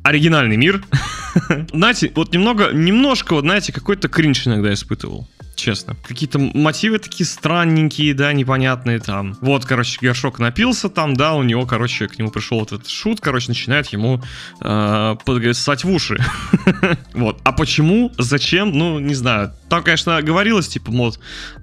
[0.03, 0.83] оригинальный мир.
[1.73, 5.27] Знаете, вот немного, немножко, вот знаете, какой-то кринж иногда испытывал.
[5.55, 5.95] Честно.
[6.07, 9.37] Какие-то мотивы такие странненькие, да, непонятные там.
[9.41, 13.21] Вот, короче, горшок напился там, да, у него, короче, к нему пришел вот этот шут,
[13.21, 14.23] короче, начинает ему
[14.61, 16.17] э, под- ссать в уши.
[17.13, 17.39] Вот.
[17.43, 19.53] А почему, зачем, ну, не знаю.
[19.71, 21.15] Там, конечно, говорилось, типа, мол,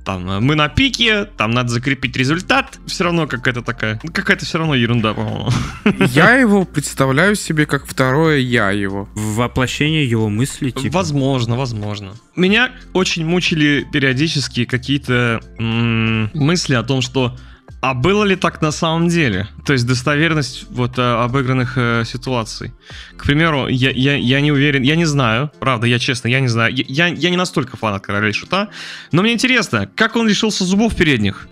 [0.03, 2.79] там, э, мы на пике, там надо закрепить результат.
[2.87, 5.51] Все равно какая-то такая, ну, какая-то все равно ерунда, по-моему.
[6.15, 9.11] Я его представляю себе как второе я его.
[9.15, 10.95] Воплощение его мыслей, типа.
[10.95, 12.15] Возможно, возможно.
[12.35, 17.37] Меня очень мучили периодически какие-то м, мысли о том, что
[17.81, 19.49] а было ли так на самом деле?
[19.65, 22.73] То есть достоверность вот э, обыгранных э, ситуаций.
[23.17, 26.49] К примеру, я, я, я не уверен, я не знаю, правда, я честно, я не
[26.49, 26.75] знаю.
[26.75, 28.69] Я, я, я не настолько фанат короля шута,
[29.13, 31.49] но мне интересно, как он лишился зубов передних?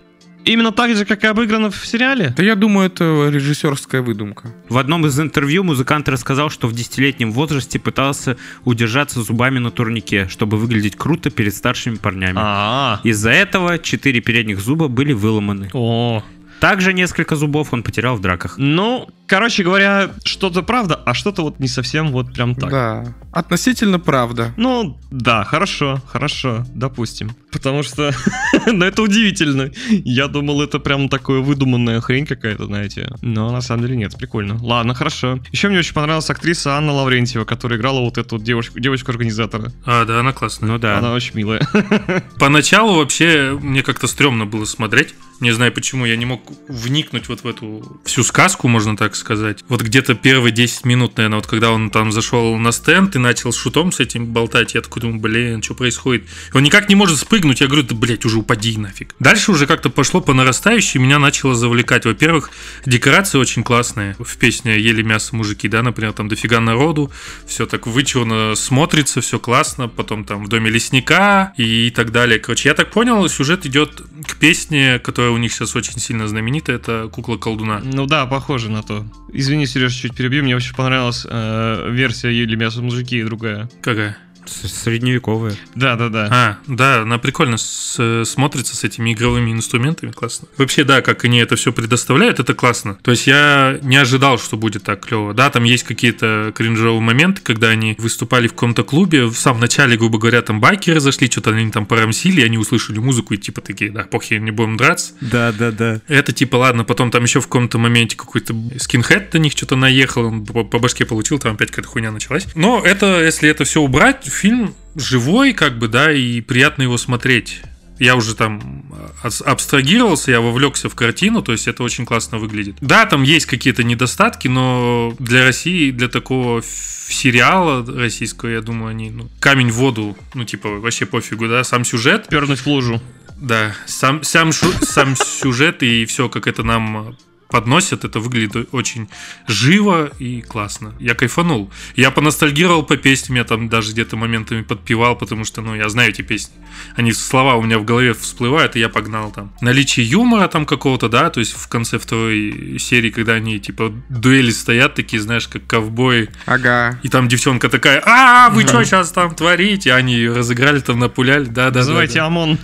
[0.47, 2.33] Именно так же, как и обыграно в сериале?
[2.37, 4.53] Да я думаю, это режиссерская выдумка.
[4.69, 10.27] В одном из интервью музыкант рассказал, что в десятилетнем возрасте пытался удержаться зубами на турнике,
[10.29, 12.37] чтобы выглядеть круто перед старшими парнями.
[12.39, 15.69] А, Из-за этого четыре передних зуба были выломаны.
[15.73, 16.23] о,
[16.61, 18.55] Также несколько зубов он потерял в драках.
[18.57, 22.69] ну, короче говоря, что-то правда, а что-то вот не совсем вот прям так.
[22.69, 23.15] Да.
[23.31, 24.53] Относительно правда.
[24.57, 27.35] Ну, да, хорошо, хорошо, допустим.
[27.51, 28.11] Потому что,
[28.65, 29.71] ну, это удивительно.
[29.89, 33.13] Я думал, это прям такое выдуманная хрень какая-то, знаете.
[33.21, 34.57] Но на самом деле нет, прикольно.
[34.61, 35.39] Ладно, хорошо.
[35.51, 39.71] Еще мне очень понравилась актриса Анна Лаврентьева, которая играла вот эту вот девушку, девочку-организатора.
[39.85, 40.69] А, да, она классная.
[40.69, 40.97] Ну да.
[40.97, 41.61] Она очень милая.
[42.39, 45.13] Поначалу вообще мне как-то стрёмно было смотреть.
[45.39, 49.63] Не знаю почему, я не мог вникнуть вот в эту всю сказку, можно так сказать.
[49.67, 53.51] Вот где-то первые 10 минут, наверное, вот когда он там зашел на стенд и начал
[53.51, 56.23] шутом с этим болтать, я такой думаю, блин, что происходит?
[56.53, 59.15] И он никак не может спрыгнуть, я говорю, да, блядь, уже упади нафиг.
[59.19, 62.05] Дальше уже как-то пошло по нарастающей, меня начало завлекать.
[62.05, 62.51] Во-первых,
[62.85, 64.15] декорации очень классные.
[64.19, 67.11] В песне «Ели мясо мужики», да, например, там дофига народу,
[67.45, 72.39] все так вычурно смотрится, все классно, потом там в доме лесника и так далее.
[72.39, 76.71] Короче, я так понял, сюжет идет к песне, которая у них сейчас очень сильно знаменита,
[76.71, 77.81] это «Кукла колдуна».
[77.83, 79.05] Ну да, похоже на то.
[79.33, 80.43] Извини, Сереж, чуть перебью.
[80.43, 83.69] Мне очень понравилась э, версия «Ели мясо мужики» и другая.
[83.81, 84.17] Какая?
[84.47, 85.55] С- Средневековая.
[85.75, 86.27] Да-да-да.
[86.31, 90.47] А, да, она прикольно с- смотрится с этими игровыми инструментами, классно.
[90.57, 92.97] Вообще, да, как они это все предоставляют, это классно.
[93.01, 95.33] То есть я не ожидал, что будет так клево.
[95.33, 99.97] Да, там есть какие-то кринжовые моменты, когда они выступали в каком-то клубе, в самом начале,
[99.97, 103.91] грубо говоря, там байкеры зашли, что-то они там порамсили, они услышали музыку и типа такие,
[103.91, 105.13] да, похер, не будем драться.
[105.21, 106.01] Да, да, да.
[106.07, 110.25] Это типа, ладно, потом там еще в каком-то моменте какой-то скинхед на них что-то наехал,
[110.25, 112.47] он по, по башке получил, там опять какая-то хуйня началась.
[112.55, 117.61] Но это, если это все убрать, фильм живой, как бы, да, и приятно его смотреть.
[117.99, 118.85] Я уже там
[119.23, 122.75] ас- абстрагировался, я вовлекся в картину, то есть это очень классно выглядит.
[122.79, 126.61] Да, там есть какие-то недостатки, но для России, для такого
[127.09, 131.85] сериала российского, я думаю, они, ну, камень в воду, ну, типа, вообще пофигу, да, сам
[131.85, 133.01] сюжет, Пернуть в лужу.
[133.37, 137.15] да, сам, сам, сам сюжет и все, как это нам
[137.49, 139.07] подносят, это выглядит очень
[139.47, 140.93] живо и классно.
[140.99, 141.71] Я кайфанул.
[141.95, 146.09] Я поностальгировал по песням, я там даже где-то моментами подпевал, потому что, ну, я знаю
[146.09, 146.53] эти песни.
[146.95, 149.51] Они слова у меня в голове всплывают, и я погнал там.
[149.61, 154.51] Наличие юмора там какого-то, да, то есть в конце второй серии, когда они, типа, дуэли
[154.51, 156.99] стоят, такие, знаешь, как ковбои, Ага.
[157.03, 159.93] и там девчонка такая, а, вы что сейчас там творите?
[159.93, 161.79] Они ее разыграли там, напуляли, да-да-да.
[161.79, 162.57] Называйте ОМОН.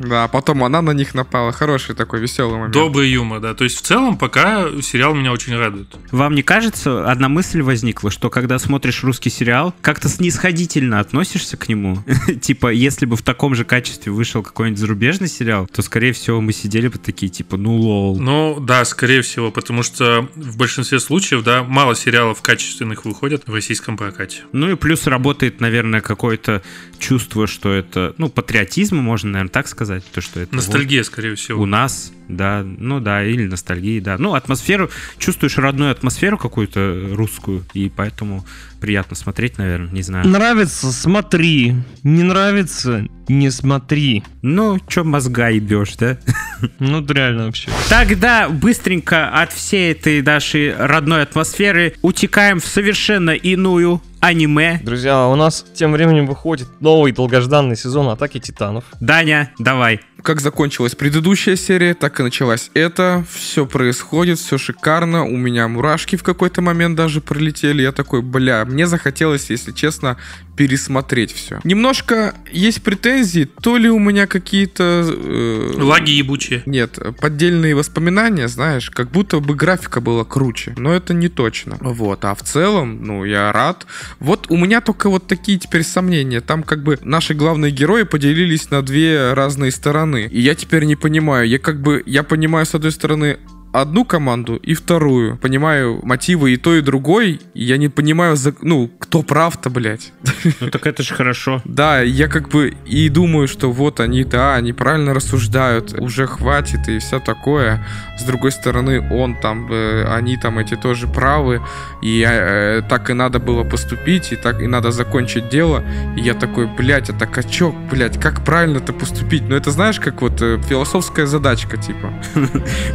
[0.00, 1.52] Да, потом она на них напала.
[1.52, 2.72] Хороший такой веселый момент.
[2.72, 3.54] Добрый юмор, да.
[3.54, 5.88] То есть в целом пока сериал меня очень радует.
[6.12, 11.68] Вам не кажется, одна мысль возникла, что когда смотришь русский сериал, как-то снисходительно относишься к
[11.68, 11.98] нему?
[12.40, 16.52] Типа, если бы в таком же качестве вышел какой-нибудь зарубежный сериал, то, скорее всего, мы
[16.52, 18.20] сидели бы такие, типа, ну лол.
[18.20, 23.52] Ну, да, скорее всего, потому что в большинстве случаев, да, мало сериалов качественных выходят в
[23.52, 24.42] российском прокате.
[24.52, 26.62] Ну и плюс работает, наверное, какое-то
[27.00, 31.32] чувство, что это, ну, патриотизм, можно, наверное, так сказать, то, что это вот Ностальгия, скорее
[31.32, 31.66] у всего.
[31.66, 34.18] нас, да, ну да, или ностальгии, да.
[34.18, 38.44] Ну, атмосферу, чувствуешь родную атмосферу какую-то русскую, и поэтому
[38.80, 40.26] приятно смотреть, наверное, не знаю.
[40.26, 41.74] Нравится, смотри.
[42.02, 44.24] Не нравится, не смотри.
[44.42, 46.18] Ну, чё мозга ебешь, да?
[46.78, 47.70] Ну, реально вообще.
[47.88, 54.80] Тогда быстренько от всей этой нашей родной атмосферы утекаем в совершенно иную аниме.
[54.82, 58.84] Друзья, у нас тем временем выходит новый долгожданный сезон Атаки Титанов.
[59.00, 60.00] Даня, давай.
[60.22, 63.24] Как закончилась предыдущая серия, так и началась эта.
[63.32, 65.24] Все происходит, все шикарно.
[65.24, 67.80] У меня мурашки в какой-то момент даже пролетели.
[67.82, 70.16] Я такой, бля, мне захотелось, если честно,
[70.56, 71.60] пересмотреть все.
[71.64, 75.04] Немножко есть претензии, то ли у меня какие-то...
[75.06, 76.62] э, Лаги ебучие.
[76.66, 81.76] Нет, поддельные воспоминания, знаешь, как будто бы графика была круче, но это не точно.
[81.80, 83.86] Вот, а в целом, ну, я рад.
[84.18, 86.40] Вот у меня только вот такие теперь сомнения.
[86.40, 90.28] Там как бы наши главные герои поделились на две разные стороны.
[90.30, 91.48] И я теперь не понимаю.
[91.48, 93.38] Я как бы, я понимаю, с одной стороны,
[93.72, 95.36] одну команду и вторую.
[95.36, 97.40] Понимаю мотивы и той, и другой.
[97.54, 100.12] И я не понимаю, за- ну, кто прав-то, блядь.
[100.60, 101.62] Ну так это же хорошо.
[101.80, 106.88] Да, я как бы и думаю, что вот они, да, они правильно рассуждают, уже хватит
[106.88, 107.86] и все такое.
[108.18, 111.62] С другой стороны, он там, э, они там эти тоже правы,
[112.02, 115.82] и э, так и надо было поступить, и так и надо закончить дело.
[116.16, 119.42] И я такой, блядь, а так а чё, блядь, как правильно-то поступить?
[119.48, 122.12] Ну это знаешь, как вот э, философская задачка, типа.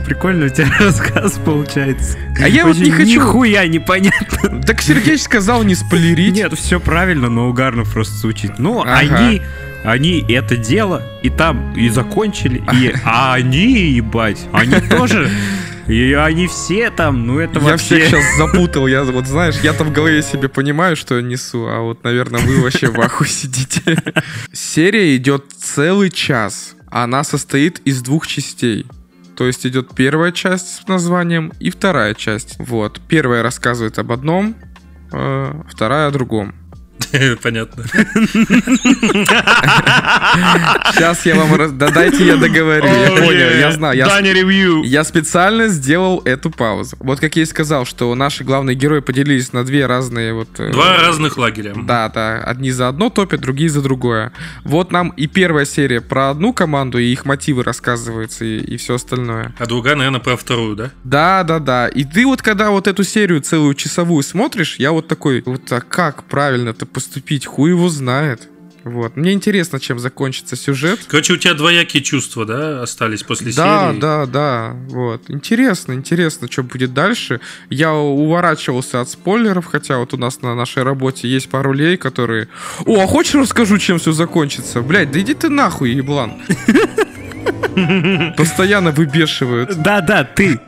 [0.05, 2.17] Прикольно у тебя рассказ получается.
[2.41, 3.05] А я вот не хочу...
[3.21, 4.61] Нихуя непонятно.
[4.61, 6.33] Так Сергей сказал не спойлерить.
[6.35, 8.57] Нет, все правильно, но угарно просто звучит.
[8.59, 8.97] Ну, Ага.
[8.97, 9.41] они,
[9.83, 15.29] они это дело и там и закончили, и а они, ебать, они тоже,
[15.87, 17.85] и они все там, ну это Я вообще...
[17.85, 21.81] всех сейчас запутал, я вот знаешь, я-то в голове себе понимаю, что я несу, а
[21.81, 23.97] вот, наверное, вы вообще в ахуе сидите.
[24.51, 26.75] Серия идет целый час.
[26.89, 28.85] Она состоит из двух частей.
[29.35, 32.55] То есть идет первая часть с названием и вторая часть.
[32.59, 33.01] Вот.
[33.07, 34.55] Первая рассказывает об одном,
[35.11, 36.55] э, вторая о другом.
[37.43, 37.83] Понятно.
[40.93, 41.55] Сейчас я вам...
[41.55, 42.85] раз- Да дайте я договорю.
[42.87, 43.97] Я понял, я знаю.
[43.97, 44.83] я Даня ревью.
[44.83, 46.95] Я специально сделал эту паузу.
[46.99, 50.49] Вот как я и сказал, что наши главные герои поделились на две разные вот...
[50.59, 51.73] э, Два разных лагеря.
[51.75, 52.41] Да, да.
[52.43, 54.31] Одни за одно топят, другие за другое.
[54.63, 58.95] Вот нам и первая серия про одну команду, и их мотивы рассказываются, и, и все
[58.95, 59.53] остальное.
[59.57, 60.91] А другая, наверное, про вторую, да?
[61.03, 61.87] Да, да, да.
[61.87, 65.81] И ты вот когда вот эту серию целую часовую смотришь, я вот такой, вот а
[65.81, 67.45] как правильно-то поступить?
[67.45, 68.49] Хуй его знает.
[68.83, 69.15] Вот.
[69.17, 70.99] Мне интересно, чем закончится сюжет.
[71.07, 73.99] Короче, у тебя двоякие чувства, да, остались после Да, серии?
[73.99, 74.75] да, да.
[74.89, 75.23] Вот.
[75.27, 77.41] Интересно, интересно, что будет дальше.
[77.71, 82.47] Я уворачивался от спойлеров, хотя вот у нас на нашей работе есть пару лей, которые...
[82.85, 84.81] О, а хочешь расскажу, чем все закончится?
[84.81, 86.33] Блять, да иди ты нахуй, еблан.
[88.37, 89.75] Постоянно выбешивают.
[89.81, 90.59] Да-да, ты.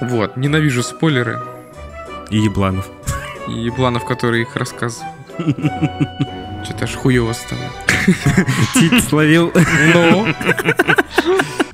[0.00, 1.38] Вот, ненавижу спойлеры
[2.30, 2.88] И Ебланов.
[3.48, 5.14] и ебланов, которые их рассказывают.
[6.64, 7.89] Что-то аж хуево стало.
[8.74, 9.52] Тит словил.
[9.94, 10.26] Ну.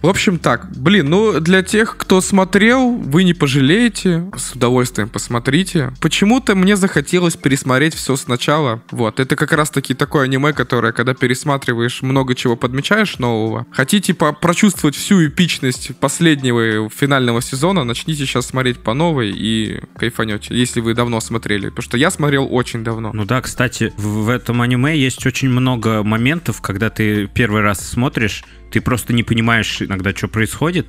[0.06, 5.92] В общем так, блин, ну для тех, кто смотрел, вы не пожалеете, с удовольствием посмотрите.
[6.00, 8.80] Почему-то мне захотелось пересмотреть все сначала.
[8.92, 13.66] Вот, это как раз таки такое аниме, которое, когда пересматриваешь, много чего подмечаешь нового.
[13.72, 20.56] Хотите по прочувствовать всю эпичность последнего финального сезона, начните сейчас смотреть по новой и кайфанете,
[20.56, 21.70] если вы давно смотрели.
[21.70, 23.10] Потому что я смотрел очень давно.
[23.12, 26.15] Ну да, кстати, в, в этом аниме есть очень много моментов,
[26.60, 30.86] когда ты первый раз смотришь, ты просто не понимаешь иногда, что происходит,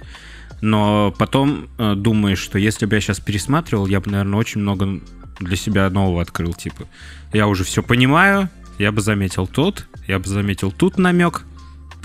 [0.62, 5.02] но потом э, думаешь, что если бы я сейчас пересматривал, я бы, наверное, очень много
[5.40, 6.54] для себя нового открыл.
[6.54, 6.88] Типа,
[7.34, 11.44] я уже все понимаю, я бы заметил тут, я бы заметил тут намек,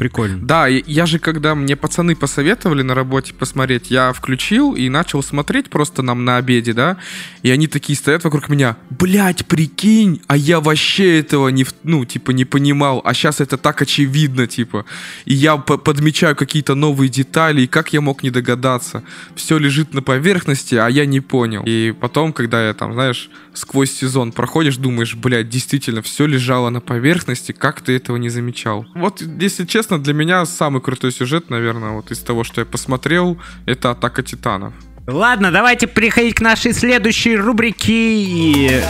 [0.02, 0.44] Прикольно.
[0.44, 5.70] Да, я же, когда мне пацаны посоветовали на работе посмотреть, я включил и начал смотреть
[5.70, 6.96] просто нам на обеде, да,
[7.42, 12.32] и они такие стоят вокруг меня, блять, прикинь, а я вообще этого не, ну, типа,
[12.32, 14.86] не понимал, а сейчас это так очевидно, типа,
[15.24, 19.04] и я подмечаю какие-то новые детали, и как я мог не догадаться,
[19.36, 21.62] все лежит на поверхности, а я не понял.
[21.64, 26.80] И потом, когда я там, знаешь, сквозь сезон проходишь, думаешь, блядь, действительно, все лежало на
[26.80, 28.84] поверхности, как ты этого не замечал?
[28.96, 32.64] Вот, если честно, честно, для меня самый крутой сюжет, наверное, вот из того, что я
[32.64, 34.72] посмотрел, это «Атака титанов».
[35.06, 38.84] Ладно, давайте переходить к нашей следующей рубрике.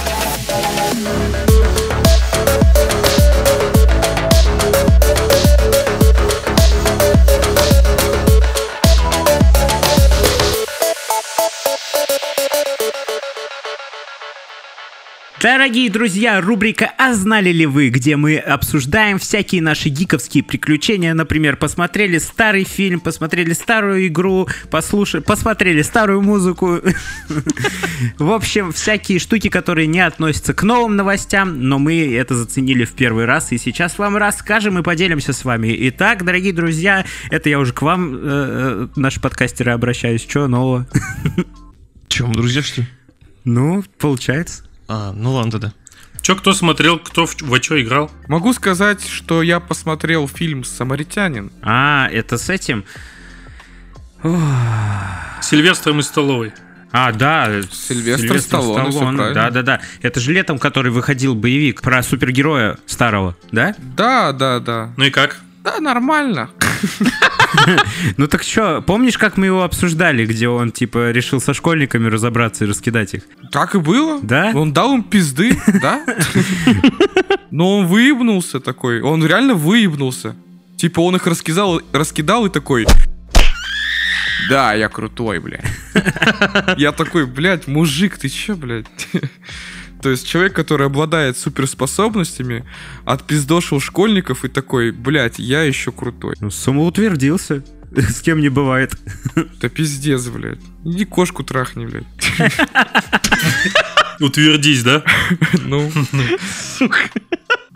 [15.55, 21.13] Дорогие друзья, рубрика «А знали ли вы?», где мы обсуждаем всякие наши гиковские приключения.
[21.13, 26.81] Например, посмотрели старый фильм, посмотрели старую игру, послушали, посмотрели старую музыку.
[28.19, 32.93] В общем, всякие штуки, которые не относятся к новым новостям, но мы это заценили в
[32.93, 35.77] первый раз, и сейчас вам расскажем и поделимся с вами.
[35.91, 40.23] Итак, дорогие друзья, это я уже к вам, э, э, наши подкастеры, обращаюсь.
[40.23, 40.89] Что нового?
[42.09, 42.87] Чем, друзья, что ли?
[43.45, 44.65] Ну, получается.
[44.93, 45.73] А, ну ладно тогда.
[46.21, 48.11] Че, кто смотрел, кто в, во что играл?
[48.29, 51.51] Могу сказать, что я посмотрел фильм «Самаритянин».
[51.63, 52.85] А, это с этим?
[55.41, 56.53] Сильвестром из столовой.
[56.93, 59.81] А, да, Сильвестр, Сильвестр Сталлоне, Сталлоне да, да, да.
[60.03, 63.75] Это же летом, который выходил боевик про супергероя старого, да?
[63.79, 64.93] Да, да, да.
[64.99, 65.41] Ну и как?
[65.65, 66.51] Да, нормально.
[68.17, 72.65] Ну так что, помнишь, как мы его обсуждали, где он, типа, решил со школьниками разобраться
[72.65, 73.23] и раскидать их?
[73.51, 74.21] Так и было.
[74.23, 74.53] Да?
[74.55, 76.05] Он дал им пизды, да?
[77.51, 79.01] Но он выебнулся такой.
[79.01, 80.35] Он реально выебнулся.
[80.77, 82.87] Типа он их раскидал, раскидал и такой...
[84.49, 85.65] Да, я крутой, блядь.
[86.77, 88.87] Я такой, блядь, мужик, ты чё, блядь?
[90.03, 92.65] То есть человек, который обладает суперспособностями,
[93.05, 96.35] отпиздошил школьников и такой, блядь, я еще крутой.
[96.41, 97.63] Ну, самоутвердился.
[97.97, 98.97] С кем не бывает.
[99.61, 100.59] Да пиздец, блядь.
[100.85, 102.07] Иди кошку трахни, блядь.
[104.21, 105.05] Утвердись, да?
[105.65, 105.91] Ну.
[106.79, 106.99] Сука.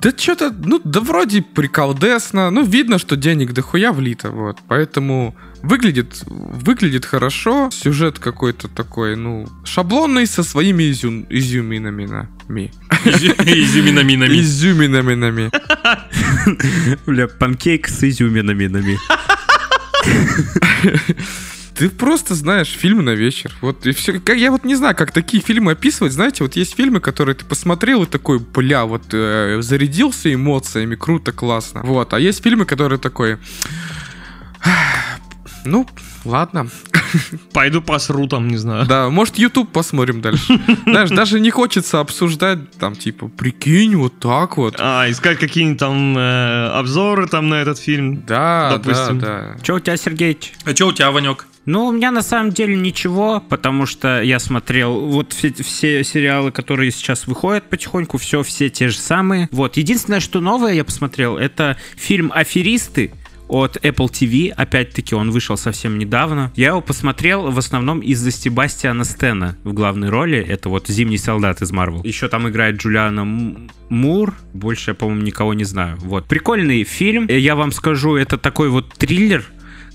[0.07, 2.51] Да что-то, ну, да вроде приколдесно.
[2.51, 4.59] Ну, видно, что денег дохуя влито, вот.
[4.69, 7.71] Поэтому выглядит, выглядит хорошо.
[7.73, 12.29] Сюжет какой-то такой, ну, шаблонный со своими изю, изюминами.
[12.47, 12.71] Ми.
[13.05, 14.40] Изюминами.
[14.40, 15.51] Изюминами.
[17.07, 18.99] Бля, панкейк с изюминами.
[21.77, 23.53] Ты просто знаешь фильм на вечер.
[23.61, 24.21] Вот и все.
[24.35, 26.12] Я вот не знаю, как такие фильмы описывать.
[26.12, 31.33] Знаете, вот есть фильмы, которые ты посмотрел и такой, бля, вот э, зарядился эмоциями, круто,
[31.33, 31.83] классно.
[31.83, 32.15] Вот.
[32.15, 33.37] А есть фильмы, которые такой.
[35.67, 35.87] Ну,
[36.25, 36.69] ладно.
[37.53, 38.87] Пойду посру там, не знаю.
[38.87, 40.59] Да, может, YouTube посмотрим дальше.
[40.87, 44.77] Знаешь, даже не хочется обсуждать, там, типа, прикинь, вот так вот.
[44.79, 48.23] А, искать какие-нибудь там э, обзоры там на этот фильм.
[48.27, 49.19] Да, допустим.
[49.19, 49.62] да, да.
[49.62, 50.53] Че у тебя, Сергеич?
[50.65, 51.47] А че у тебя, Ванек?
[51.66, 56.52] Ну, у меня на самом деле ничего, потому что я смотрел вот все, все сериалы,
[56.52, 59.48] которые сейчас выходят потихоньку, все, все те же самые.
[59.50, 63.12] Вот, единственное, что новое я посмотрел, это фильм «Аферисты»,
[63.48, 64.50] от Apple TV.
[64.50, 66.52] Опять-таки, он вышел совсем недавно.
[66.57, 70.38] Я его посмотрел в основном из-за Себастьяна Стена в главной роли.
[70.38, 72.02] Это вот Зимний солдат из Марвел.
[72.02, 73.24] Еще там играет Джулиана
[73.88, 74.35] Мур.
[74.52, 75.96] Больше я, по-моему, никого не знаю.
[75.98, 76.26] Вот.
[76.26, 77.26] Прикольный фильм.
[77.29, 79.44] Я вам скажу, это такой вот триллер,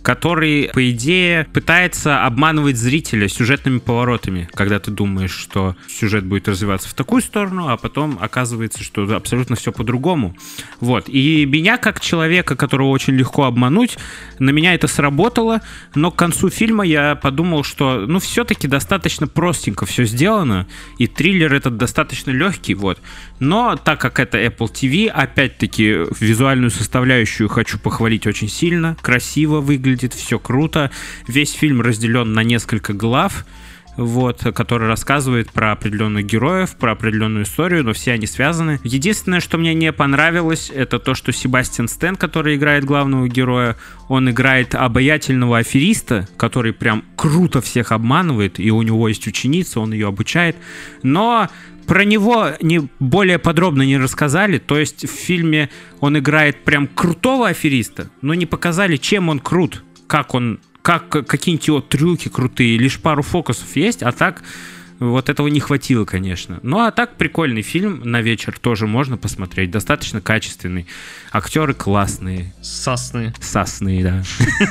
[0.01, 6.89] который, по идее, пытается обманывать зрителя сюжетными поворотами, когда ты думаешь, что сюжет будет развиваться
[6.89, 10.35] в такую сторону, а потом оказывается, что абсолютно все по-другому.
[10.79, 11.07] Вот.
[11.07, 13.97] И меня, как человека, которого очень легко обмануть,
[14.39, 15.61] на меня это сработало,
[15.95, 21.53] но к концу фильма я подумал, что, ну, все-таки достаточно простенько все сделано, и триллер
[21.53, 22.99] этот достаточно легкий, вот.
[23.39, 29.90] Но так как это Apple TV, опять-таки, визуальную составляющую хочу похвалить очень сильно, красиво выглядит,
[29.97, 30.91] все круто,
[31.27, 33.45] весь фильм разделен на несколько глав,
[33.97, 38.79] вот, который рассказывает про определенных героев, про определенную историю, но все они связаны.
[38.83, 43.75] Единственное, что мне не понравилось, это то, что Себастьян Стэн, который играет главного героя,
[44.07, 49.93] он играет обаятельного афериста, который прям круто всех обманывает, и у него есть ученица, он
[49.93, 50.55] ее обучает,
[51.03, 51.49] но
[51.91, 57.49] про него не более подробно не рассказали, то есть в фильме он играет прям крутого
[57.49, 62.97] афериста, но не показали, чем он крут, как он как какие-нибудь его трюки крутые, лишь
[62.97, 64.41] пару фокусов есть, а так
[65.09, 66.59] вот этого не хватило, конечно.
[66.61, 70.85] Ну а так прикольный фильм на вечер тоже можно посмотреть, достаточно качественный.
[71.31, 72.53] Актеры классные.
[72.61, 73.33] Сасные.
[73.41, 74.23] Сасные, да.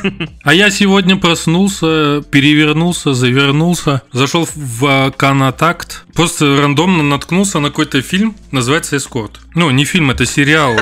[0.45, 8.37] А я сегодня проснулся, перевернулся, завернулся, зашел в Канатакт, просто рандомно наткнулся на какой-то фильм,
[8.53, 9.41] называется «Эскорт».
[9.55, 10.77] Ну, не фильм, это сериал.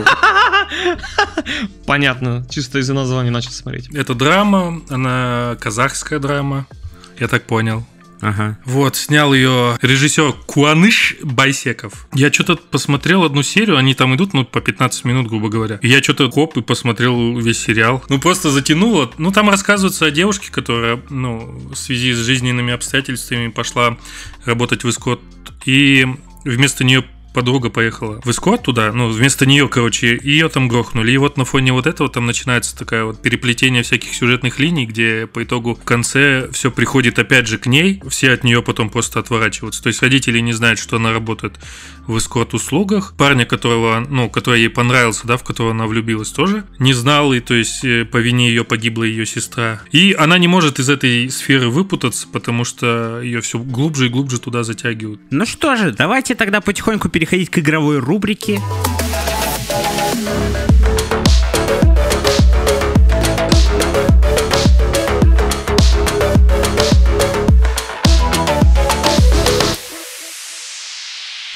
[1.86, 3.88] Понятно, чисто из-за названия начал смотреть.
[3.94, 6.66] Это драма, она казахская драма,
[7.18, 7.86] я так понял.
[8.21, 8.59] Ага.
[8.64, 12.07] Вот, снял ее режиссер Куаныш Байсеков.
[12.12, 15.79] Я что-то посмотрел одну серию, они там идут, ну, по 15 минут, грубо говоря.
[15.83, 18.03] Я что-то коп и посмотрел весь сериал.
[18.09, 19.11] Ну, просто затянуло.
[19.19, 23.97] Ну, там рассказывается о девушке, которая, ну, в связи с жизненными обстоятельствами пошла
[24.45, 25.21] работать в эскорт.
[25.64, 26.07] И
[26.45, 31.12] вместо нее подруга поехала в эскорт туда, ну, вместо нее, короче, ее там грохнули.
[31.12, 35.26] И вот на фоне вот этого там начинается такая вот переплетение всяких сюжетных линий, где
[35.26, 39.20] по итогу в конце все приходит опять же к ней, все от нее потом просто
[39.20, 39.83] отворачиваются.
[39.83, 41.59] То есть родители не знают, что она работает
[42.07, 43.14] в эскорт-услугах.
[43.16, 47.41] Парня, которого, ну, который ей понравился, да, в которого она влюбилась тоже, не знал, и
[47.41, 49.83] то есть э, по вине ее погибла ее сестра.
[49.93, 54.41] И она не может из этой сферы выпутаться, потому что ее все глубже и глубже
[54.41, 55.20] туда затягивают.
[55.31, 58.61] Ну что же, давайте тогда потихоньку переходить к игровой рубрике.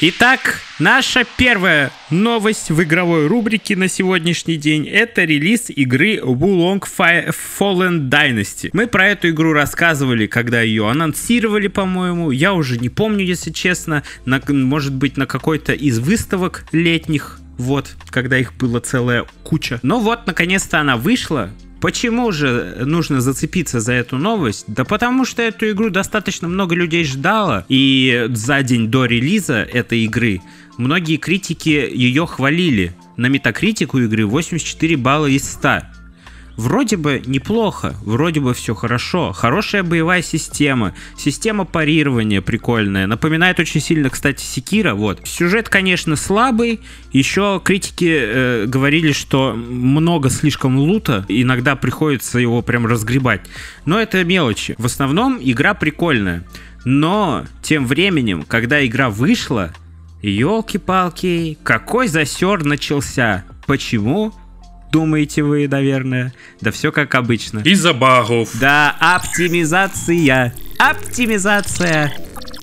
[0.05, 8.11] Итак, наша первая новость в игровой рубрике на сегодняшний день– это релиз игры Wulong Fallen
[8.11, 8.71] Dynasty.
[8.73, 12.33] Мы про эту игру рассказывали, когда ее анонсировали, по-моему.
[12.33, 14.03] Я уже не помню, если честно.
[14.25, 17.39] На, может быть, на какой-то из выставок летних.
[17.57, 19.79] Вот, когда их было целая куча.
[19.85, 21.51] Но вот, наконец-то она вышла.
[21.83, 24.67] Почему же нужно зацепиться за эту новость?
[24.69, 30.05] Да потому что эту игру достаточно много людей ждало, и за день до релиза этой
[30.05, 30.41] игры
[30.79, 32.95] многие критики ее хвалили.
[33.17, 35.83] На метакритику игры 84 балла из 100.
[36.57, 39.33] Вроде бы неплохо, вроде бы все хорошо.
[39.33, 43.07] Хорошая боевая система, система парирования прикольная.
[43.07, 44.95] Напоминает очень сильно, кстати, Секира.
[44.95, 45.21] Вот.
[45.25, 46.81] Сюжет, конечно, слабый.
[47.13, 51.25] Еще критики э, говорили, что много слишком лута.
[51.29, 53.43] Иногда приходится его прям разгребать.
[53.87, 54.75] Но это мелочи.
[54.79, 56.45] В основном игра прикольная.
[56.85, 59.73] Но тем временем, когда игра вышла,
[60.21, 63.45] елки-палки, какой засер начался.
[63.67, 64.33] Почему?
[64.93, 66.33] Думаете вы, наверное.
[66.61, 67.61] Да все как обычно.
[67.61, 68.51] Из-за багов.
[68.61, 70.55] Да, оптимизация.
[70.79, 72.13] Оптимизация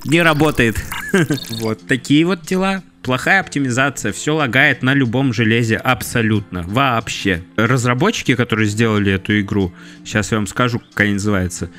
[0.05, 0.77] не работает.
[1.59, 2.83] Вот такие вот дела.
[3.01, 7.43] Плохая оптимизация, все лагает на любом железе абсолютно, вообще.
[7.55, 9.73] Разработчики, которые сделали эту игру,
[10.05, 11.71] сейчас я вам скажу, как они называются.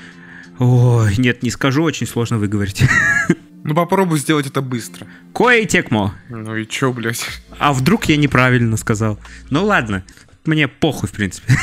[0.58, 2.82] Ой, нет, не скажу, очень сложно выговорить.
[3.62, 5.06] Ну попробуй сделать это быстро.
[5.34, 6.14] Коэй Текмо.
[6.30, 7.26] Ну и чё, блядь?
[7.58, 9.20] А вдруг я неправильно сказал?
[9.50, 10.02] Ну ладно,
[10.50, 11.56] мне похуй, в принципе.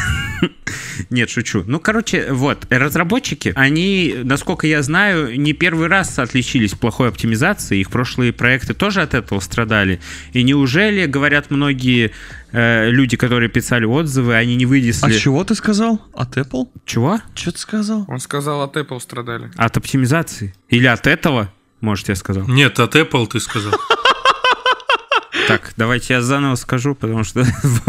[1.09, 1.63] Нет, шучу.
[1.67, 7.81] Ну, короче, вот, разработчики, они, насколько я знаю, не первый раз отличились плохой оптимизацией.
[7.81, 9.99] Их прошлые проекты тоже от этого страдали.
[10.31, 12.11] И неужели, говорят многие
[12.53, 15.05] э, люди, которые писали отзывы, они не вынесли...
[15.05, 16.01] А чего ты сказал?
[16.13, 16.69] От Apple?
[16.85, 17.19] Чего?
[17.35, 18.05] Что ты сказал?
[18.07, 19.51] Он сказал, от Apple страдали.
[19.57, 20.55] От оптимизации?
[20.69, 21.51] Или от этого?
[21.81, 22.47] Может, я сказал.
[22.47, 23.73] Нет, от Apple ты сказал.
[25.47, 27.45] Так, давайте я заново скажу, потому что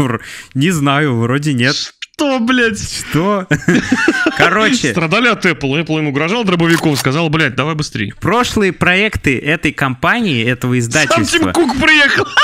[0.53, 1.75] не знаю, вроде нет.
[1.75, 2.79] Что, блядь?
[2.79, 3.47] Что?
[4.37, 5.85] Короче, Страдали от Apple.
[5.85, 8.13] Apple им угрожал дробовиком, сказал, блядь, давай быстрее.
[8.19, 12.27] прошлые проекты этой компании, этого Сам Тим издательства, Кук приехал.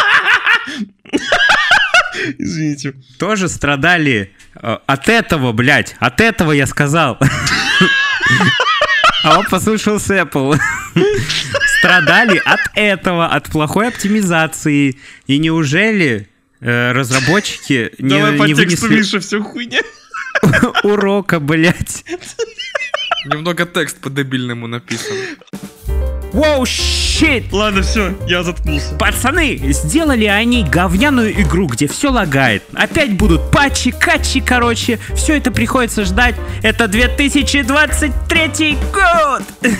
[2.37, 2.93] Извините.
[3.19, 7.19] тоже страдали э, от этого, блядь, от этого я сказал.
[9.25, 10.59] А он послушался Apple.
[11.79, 14.99] Страдали от этого, от плохой оптимизации.
[15.25, 19.81] И неужели э, разработчики не, Давай по не тексту, вынесли Миша, все хуйня.
[20.83, 22.05] урока, блядь?
[23.25, 25.17] Немного текст по-дебильному написан.
[26.31, 26.67] Воу,
[27.15, 27.45] щит!
[27.51, 28.95] Ладно, все, я заткнулся.
[28.95, 32.63] Пацаны, сделали они говняную игру, где все лагает.
[32.73, 34.99] Опять будут патчи, катчи, короче.
[35.15, 36.35] Все это приходится ждать.
[36.61, 39.43] Это 2023 год!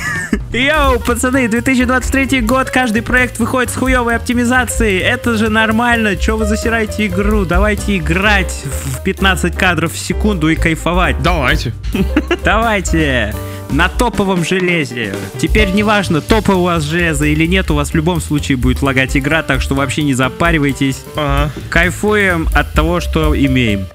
[0.54, 5.00] Йоу, пацаны, 2023 год, каждый проект выходит с хуевой оптимизацией.
[5.00, 6.16] Это же нормально.
[6.16, 7.46] Че вы засираете игру?
[7.46, 11.22] Давайте играть в 15 кадров в секунду и кайфовать.
[11.22, 11.74] Давайте.
[12.46, 13.36] Давайте
[13.70, 15.16] на топовом железе.
[15.38, 19.16] Теперь неважно, топовое у вас железо или нет, у вас в любом случае будет лагать
[19.18, 21.04] игра, так что вообще не запаривайтесь.
[21.16, 21.52] Ага.
[21.70, 23.88] Кайфуем от того, что имеем.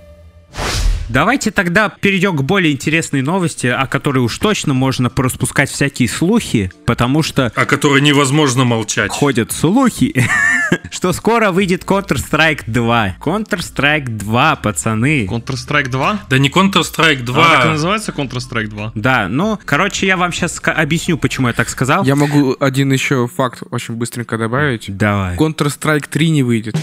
[1.11, 6.71] Давайте тогда перейдем к более интересной новости, о которой уж точно можно пораспускать всякие слухи,
[6.87, 9.11] потому что О которой невозможно молчать.
[9.11, 10.25] ходят слухи,
[10.93, 13.17] что скоро выйдет Counter-Strike 2.
[13.21, 15.27] Counter-Strike 2, пацаны.
[15.27, 16.21] Counter-Strike 2?
[16.31, 17.45] Да не Counter-Strike 2.
[17.45, 18.93] А, так называется Counter-Strike 2.
[18.95, 22.05] Да, ну, короче, я вам сейчас объясню, почему я так сказал.
[22.05, 24.97] Я могу один еще факт очень быстренько добавить.
[24.97, 25.37] Давай.
[25.37, 26.77] Counter-Strike 3 не выйдет.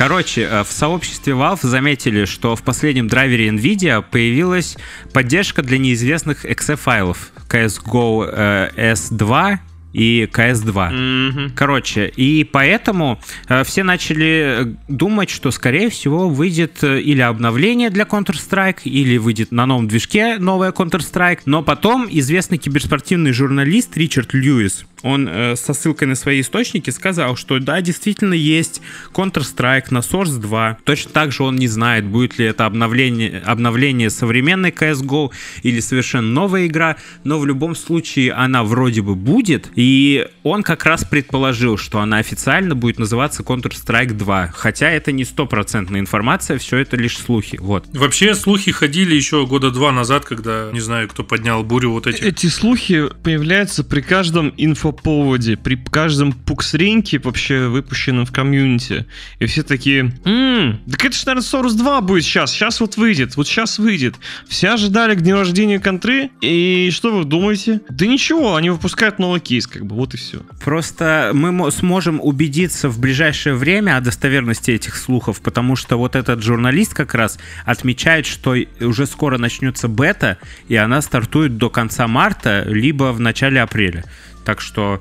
[0.00, 4.78] Короче, э, в сообществе Valve заметили, что в последнем драйвере NVIDIA появилась
[5.12, 7.18] поддержка для неизвестных exe-файлов
[7.50, 9.58] CSGO э, S2
[9.92, 11.52] и CS2.
[11.54, 17.90] Короче, и поэтому э, все начали э, думать, что, скорее всего, выйдет э, или обновление
[17.90, 21.40] для Counter-Strike, или выйдет на новом движке новая Counter-Strike.
[21.46, 27.36] Но потом известный киберспортивный журналист Ричард Льюис, он э, со ссылкой на свои источники сказал,
[27.36, 28.82] что да, действительно есть
[29.12, 30.78] Counter-Strike на Source 2.
[30.84, 35.30] Точно так же он не знает, будет ли это обновление, обновление современной CSGO
[35.62, 40.84] или совершенно новая игра, но в любом случае она вроде бы будет, и он как
[40.84, 46.76] раз предположил, что она официально будет называться Counter-Strike 2, хотя это не стопроцентная информация, все
[46.76, 47.86] это лишь слухи, вот.
[47.94, 52.22] Вообще слухи ходили еще года два назад, когда, не знаю, кто поднял бурю вот этих.
[52.22, 59.06] Эти слухи появляются при каждом инфоповоде, при каждом пуксреньке вообще выпущенном в комьюнити.
[59.38, 63.34] И все такие, «М, так это же, наверное, Source 2 будет сейчас, сейчас вот выйдет,
[63.34, 64.16] вот сейчас выйдет.
[64.46, 67.80] Все ожидали к дню рождения контры, и что вы думаете?
[67.88, 70.42] Да ничего, они выпускают новый кейс, как бы, вот и все.
[70.62, 76.16] Просто мы мо- сможем убедиться в ближайшее время о достоверности этих слухов, потому что вот
[76.16, 82.06] этот журналист как раз отмечает, что уже скоро начнется бета, и она стартует до конца
[82.06, 84.04] марта, либо в начале апреля.
[84.44, 85.00] Так что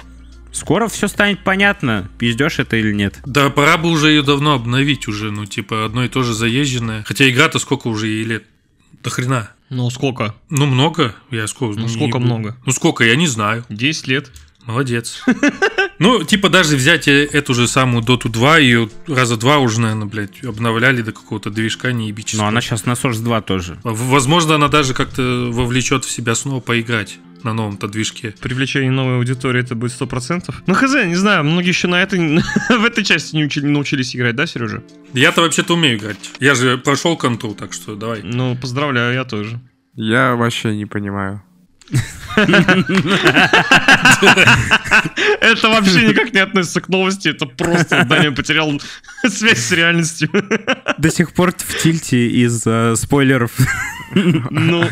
[0.52, 3.20] скоро все станет понятно, пиздешь это или нет.
[3.26, 7.04] Да, пора бы уже ее давно обновить уже, ну, типа, одно и то же заезженное.
[7.06, 8.44] Хотя игра-то сколько уже ей лет?
[9.04, 9.52] До хрена.
[9.70, 10.36] Ну, сколько?
[10.50, 11.16] Ну, много.
[11.32, 11.80] Я сколько?
[11.80, 12.26] Ну, не сколько ебу.
[12.26, 12.58] много?
[12.66, 13.64] Ну, сколько, я не знаю.
[13.70, 14.32] 10 лет.
[14.70, 15.24] Молодец.
[16.02, 20.08] Ну, типа, даже взять э- эту же самую Dota 2, ее раза два уже, наверное,
[20.08, 22.44] блядь, обновляли до какого-то движка неебического.
[22.44, 23.78] Но она сейчас на Source 2 тоже.
[23.84, 28.34] Возможно, она даже как-то вовлечет в себя снова поиграть на новом-то движке.
[28.40, 30.54] Привлечение новой аудитории это будет 100%.
[30.68, 32.20] Ну, хз, не знаю, многие еще на этой,
[32.70, 34.82] в этой части не, учили- не научились играть, да, Сережа?
[35.14, 36.32] Я-то вообще-то умею играть.
[36.40, 38.22] Я же прошел контур, так что давай.
[38.24, 39.60] Ну, поздравляю, я тоже.
[39.96, 41.44] Я вообще не понимаю.
[45.42, 48.82] Это вообще никак не относится к новости, это просто Даня потерял
[49.28, 50.30] связь с реальностью.
[50.98, 52.66] До сих пор в тильте из
[53.00, 53.52] спойлеров.
[54.14, 54.86] Ну,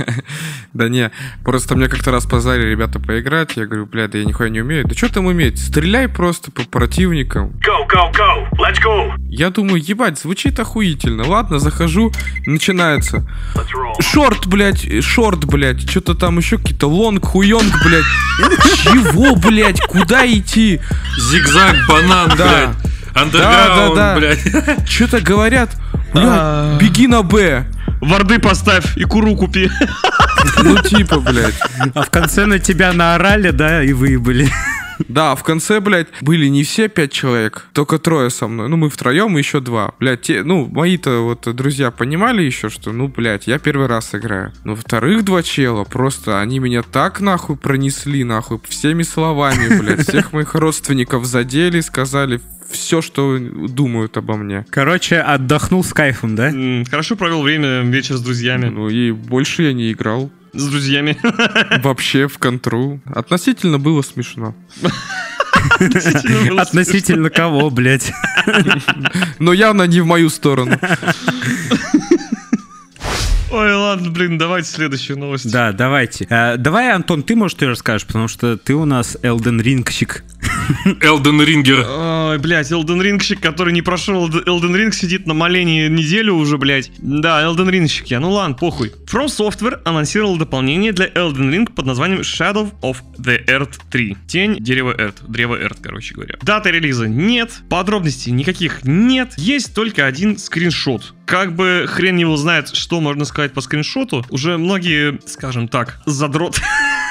[0.74, 1.12] Да не,
[1.43, 4.88] просто мне как-то раз позвали ребята поиграть, я говорю, бля, да я нихуя не умею.
[4.88, 5.60] Да что там уметь?
[5.60, 7.47] Стреляй просто по противникам.
[7.66, 8.47] Go, go, go!
[8.60, 9.14] Let's go!
[9.30, 11.28] Я думаю, ебать, звучит охуительно.
[11.28, 12.12] Ладно, захожу,
[12.45, 13.28] начинается.
[13.55, 14.01] Let's roll.
[14.01, 18.05] Шорт, блядь, шорт, блядь, что-то там еще какие-то лонг, хуёнг, блядь.
[18.98, 20.80] Чего, блядь, куда идти?
[21.18, 22.36] Зигзаг, банан, Да.
[22.36, 22.70] блядь.
[23.16, 24.16] Андерграунд, Да, да, да.
[24.20, 24.89] блядь.
[24.89, 25.70] Что-то говорят,
[26.14, 26.78] А.
[26.78, 27.66] блядь, беги на Б.
[28.02, 29.70] варды поставь и куру купи.
[30.64, 31.56] Ну типа, блядь.
[31.93, 34.50] А в конце на тебя наорали, да, и выебали.
[35.08, 38.70] Да, в конце, блядь, были не все пять человек, только трое со мной.
[38.70, 39.93] Ну, мы втроем и еще два.
[39.99, 44.53] Блядь, те, ну, мои-то вот друзья понимали еще, что, ну, блядь, я первый раз играю.
[44.64, 50.08] Но вторых два чела, просто они меня так нахуй пронесли, нахуй, всеми словами, блядь.
[50.08, 54.66] Всех моих родственников задели, сказали все, что думают обо мне.
[54.70, 56.51] Короче, отдохнул с кайфом, да?
[56.89, 58.66] Хорошо провел время, вечер с друзьями.
[58.68, 60.32] Ну, и больше я не играл.
[60.58, 61.18] С друзьями.
[61.84, 62.99] Вообще в контру.
[63.05, 64.55] Относительно было смешно.
[66.58, 68.12] Относительно кого, блядь?
[69.39, 70.78] Но явно не в мою сторону.
[73.49, 75.49] Ой, ладно, блин, давайте следующую новость.
[75.51, 76.28] Да, давайте.
[76.30, 80.24] А, Давай, Антон, ты, может, ты расскажешь, потому что ты у нас Элден Рингщик.
[81.01, 81.86] Элден Рингер.
[81.88, 86.91] Ой, блядь, Elden Ringщик, который не прошел Elden Ring, сидит на молении неделю уже, блядь.
[86.97, 88.20] Да, Elden Ringщик я.
[88.20, 88.93] Ну ладно, похуй.
[89.05, 94.18] From Software анонсировал дополнение для Elden Ring под названием Shadow of the Earth 3.
[94.28, 95.15] Тень дерева Earth.
[95.28, 96.36] Древо Earth, короче говоря.
[96.41, 99.34] Даты релиза нет, подробностей никаких нет.
[99.38, 101.13] Есть только один скриншот.
[101.26, 104.26] Как бы хрен его знает, что можно сказать по скриншоту.
[104.30, 106.59] Уже многие, скажем так, задрот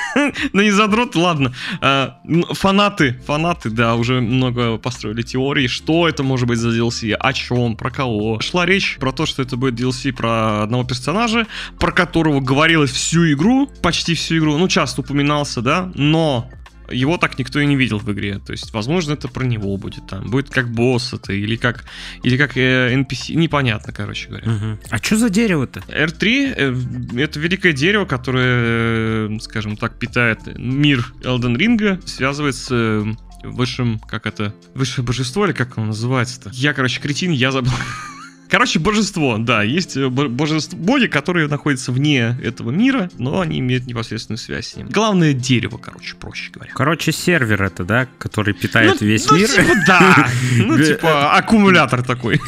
[0.52, 1.52] ну не задрот, ладно.
[1.80, 7.32] М, фанаты, фанаты, да, уже много построили теорий, что это может быть за DLC, о
[7.32, 8.40] чем, про кого.
[8.40, 11.46] Шла речь про то, что это будет DLC про одного персонажа,
[11.78, 16.48] про которого говорилось всю игру, почти всю игру, ну часто упоминался, да, но
[16.90, 18.38] его так никто и не видел в игре.
[18.38, 20.28] То есть, возможно, это про него будет там.
[20.28, 21.84] Будет как босс это, или как,
[22.22, 23.34] или как э, NPC.
[23.34, 24.78] Непонятно, короче говоря.
[24.90, 25.80] А что за дерево-то?
[25.80, 32.68] R3 э, это великое дерево, которое, э, скажем так, питает мир Элден Ринга, связывает с
[32.70, 33.04] э,
[33.42, 36.50] высшим, как это, высшее божество, или как оно называется-то?
[36.52, 37.72] Я, короче, кретин, я забыл.
[38.48, 43.58] Короче, божество, да, есть э, бо- божество, боги, которые находятся вне этого мира, но они
[43.58, 44.88] имеют непосредственную связь с ним.
[44.88, 46.70] Главное дерево, короче, проще говоря.
[46.74, 49.48] Короче, сервер это, да, который питает Ну, весь ну, мир.
[49.48, 50.28] типа, да.
[50.56, 52.36] Ну, типа, аккумулятор такой.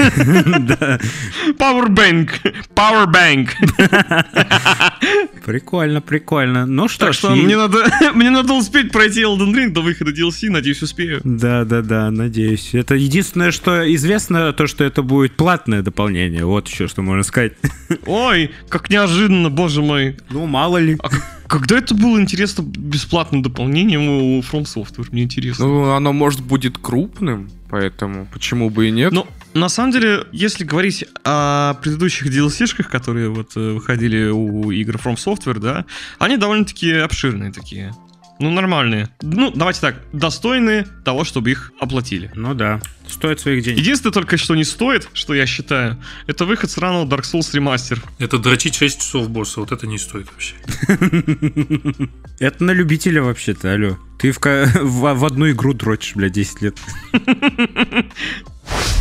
[1.59, 2.31] Powerbank.
[2.75, 3.49] Powerbank.
[5.45, 6.67] Прикольно, прикольно.
[6.67, 7.85] Ну что Так ж, мне надо,
[8.15, 11.21] мне надо успеть пройти Elden Ring до выхода DLC, надеюсь, успею.
[11.25, 12.71] Да, да, да, надеюсь.
[12.75, 16.45] Это единственное, что известно, то, что это будет платное дополнение.
[16.45, 17.53] Вот еще что можно сказать.
[18.07, 20.17] Ой, как неожиданно, боже мой.
[20.31, 20.97] Ну, мало ли.
[21.03, 21.09] А
[21.49, 25.09] когда это было, интересно, бесплатным дополнением у From Software?
[25.11, 25.67] Мне интересно.
[25.67, 29.13] Ну, оно, может, будет крупным, поэтому почему бы и нет?
[29.13, 34.97] Ну, на самом деле, если говорить о предыдущих DLC-шках, которые вот э, выходили у игр
[34.97, 35.85] From Software, да,
[36.19, 37.95] они довольно-таки обширные такие.
[38.41, 39.09] Ну, нормальные.
[39.21, 42.31] Ну, давайте так, достойные того, чтобы их оплатили.
[42.35, 43.79] Ну да, стоит своих денег.
[43.79, 47.99] Единственное только, что не стоит, что я считаю, это выход сраного Dark Souls Remaster.
[48.19, 50.55] Это дрочить 6 часов босса, вот это не стоит вообще.
[52.39, 53.99] Это на любителя вообще-то, алло.
[54.21, 56.79] Ты в, в, в одну игру дрочишь, бля, 10 лет.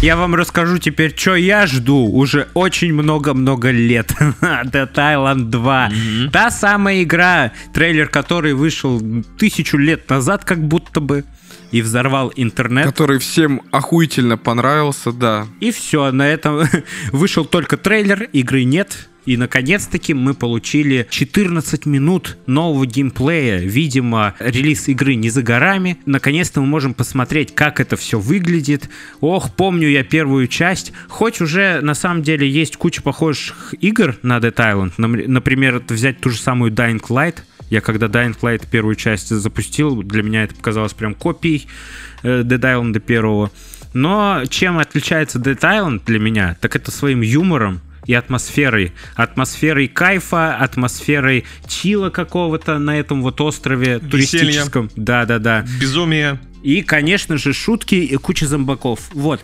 [0.01, 4.11] Я вам расскажу теперь, что я жду уже очень много-много лет.
[4.41, 5.91] Dead Island 2.
[6.31, 9.01] Та самая игра, трейлер которой вышел
[9.39, 11.25] тысячу лет назад, как будто бы,
[11.71, 12.85] и взорвал интернет.
[12.85, 15.47] Который всем охуительно понравился, да.
[15.59, 16.63] И все, на этом
[17.11, 19.09] вышел только трейлер, игры нет.
[19.27, 23.59] И наконец-таки мы получили 14 минут нового геймплея.
[23.59, 25.97] Видимо, релиз игры не за горами.
[26.05, 28.89] Наконец-то мы можем посмотреть, как это все выглядит.
[29.19, 30.93] Ох, помню я первую часть.
[31.09, 34.93] Хоть уже на самом деле есть куча похожих игр на Dead Island.
[34.97, 37.39] Например, взять ту же самую Dying Light.
[37.69, 41.67] Я когда Dying Light первую часть запустил, для меня это показалось прям копией
[42.23, 43.51] э, Dead Island первого.
[43.93, 48.93] Но чем отличается Dead Island для меня, так это своим юмором и атмосферой.
[49.15, 54.89] Атмосферой кайфа, атмосферой чила какого-то на этом вот острове туристическом.
[54.95, 55.65] Да-да-да.
[55.79, 56.39] Безумие.
[56.63, 59.01] И, конечно же, шутки и куча зомбаков.
[59.13, 59.43] Вот.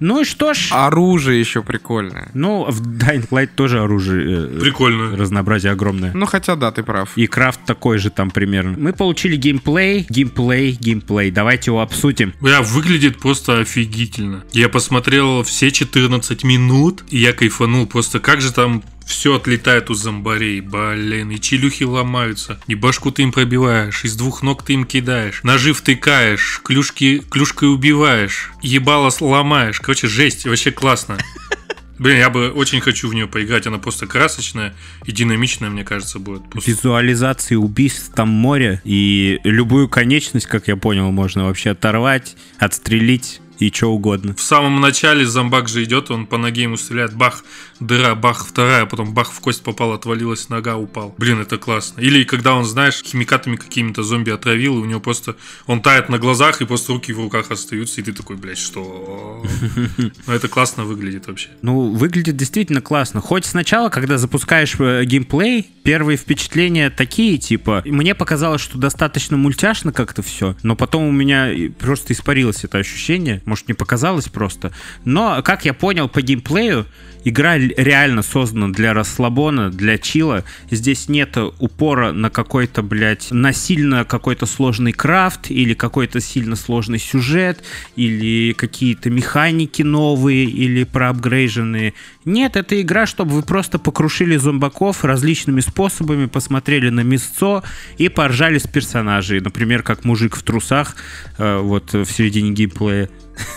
[0.00, 0.68] Ну и что ж...
[0.72, 2.30] Оружие еще прикольное.
[2.34, 4.48] Ну, в Dying Light тоже оружие...
[4.56, 5.16] э, Прикольно.
[5.16, 6.10] Разнообразие огромное.
[6.14, 7.12] Ну, хотя да, ты прав.
[7.16, 8.76] И крафт такой же там примерно.
[8.78, 11.30] Мы получили геймплей, геймплей, геймплей.
[11.30, 12.32] Давайте его обсудим.
[12.40, 14.42] Бля, выглядит просто офигительно.
[14.52, 17.86] Я посмотрел все 14 минут, и я кайфанул.
[17.86, 23.22] Просто как же там все отлетает у зомбарей, блин, и челюхи ломаются, и башку ты
[23.22, 29.80] им пробиваешь, из двух ног ты им кидаешь, ножи втыкаешь, клюшки, клюшкой убиваешь, ебало ломаешь.
[29.80, 31.18] Короче, жесть, вообще классно.
[31.98, 36.18] Блин, я бы очень хочу в нее поиграть, она просто красочная и динамичная, мне кажется,
[36.18, 36.48] будет.
[36.48, 38.80] Просто Визуализации убийств там море.
[38.84, 44.34] И любую конечность, как я понял, можно вообще оторвать, отстрелить и что угодно.
[44.34, 47.44] В самом начале зомбак же идет, он по ноге ему стреляет, бах,
[47.78, 51.14] дыра, бах, вторая, потом бах, в кость попал, отвалилась нога, упал.
[51.18, 52.00] Блин, это классно.
[52.00, 55.36] Или когда он, знаешь, химикатами какими-то зомби отравил, и у него просто,
[55.66, 59.44] он тает на глазах, и просто руки в руках остаются, и ты такой, блядь, что?
[60.26, 61.48] Ну, это классно выглядит вообще.
[61.62, 63.20] Ну, выглядит действительно классно.
[63.20, 69.92] Хоть сначала, когда запускаешь э, геймплей, первые впечатления такие, типа, мне показалось, что достаточно мультяшно
[69.92, 73.42] как-то все, но потом у меня просто испарилось это ощущение.
[73.50, 74.70] Может, не показалось просто.
[75.04, 76.86] Но, как я понял по геймплею,
[77.24, 80.44] игра реально создана для расслабона, для чила.
[80.70, 87.00] Здесь нет упора на какой-то, блядь, на сильно какой-то сложный крафт или какой-то сильно сложный
[87.00, 87.64] сюжет
[87.96, 91.94] или какие-то механики новые или проапгрейженные.
[92.24, 97.64] Нет, это игра, чтобы вы просто покрушили зомбаков различными способами, посмотрели на мясцо
[97.98, 99.40] и поржали с персонажей.
[99.40, 100.94] Например, как мужик в трусах
[101.36, 103.10] э, вот в середине геймплея.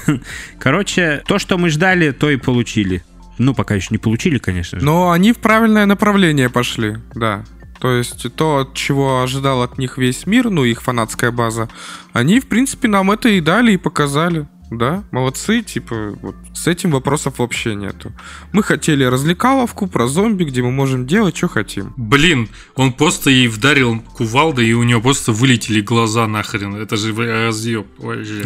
[0.59, 3.03] Короче, то, что мы ждали, то и получили.
[3.37, 4.85] Ну, пока еще не получили, конечно же.
[4.85, 7.43] Но они в правильное направление пошли, да.
[7.79, 11.67] То есть то, чего ожидал от них весь мир, ну, их фанатская база,
[12.13, 14.47] они, в принципе, нам это и дали, и показали.
[14.71, 18.11] Да, молодцы, типа, вот с этим вопросов вообще нету.
[18.53, 21.93] Мы хотели развлекаловку про зомби, где мы можем делать, что хотим.
[21.95, 26.75] Блин, он просто ей вдарил кувалдой, и у него просто вылетели глаза нахрен.
[26.75, 28.45] Это же разъеб вообще.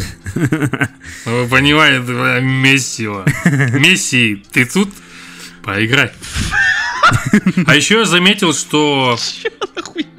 [1.24, 3.24] Вы понимаете, бля, месиво.
[3.44, 4.90] Месси, ты тут?
[5.62, 6.12] Поиграй.
[7.66, 9.16] А еще я заметил, что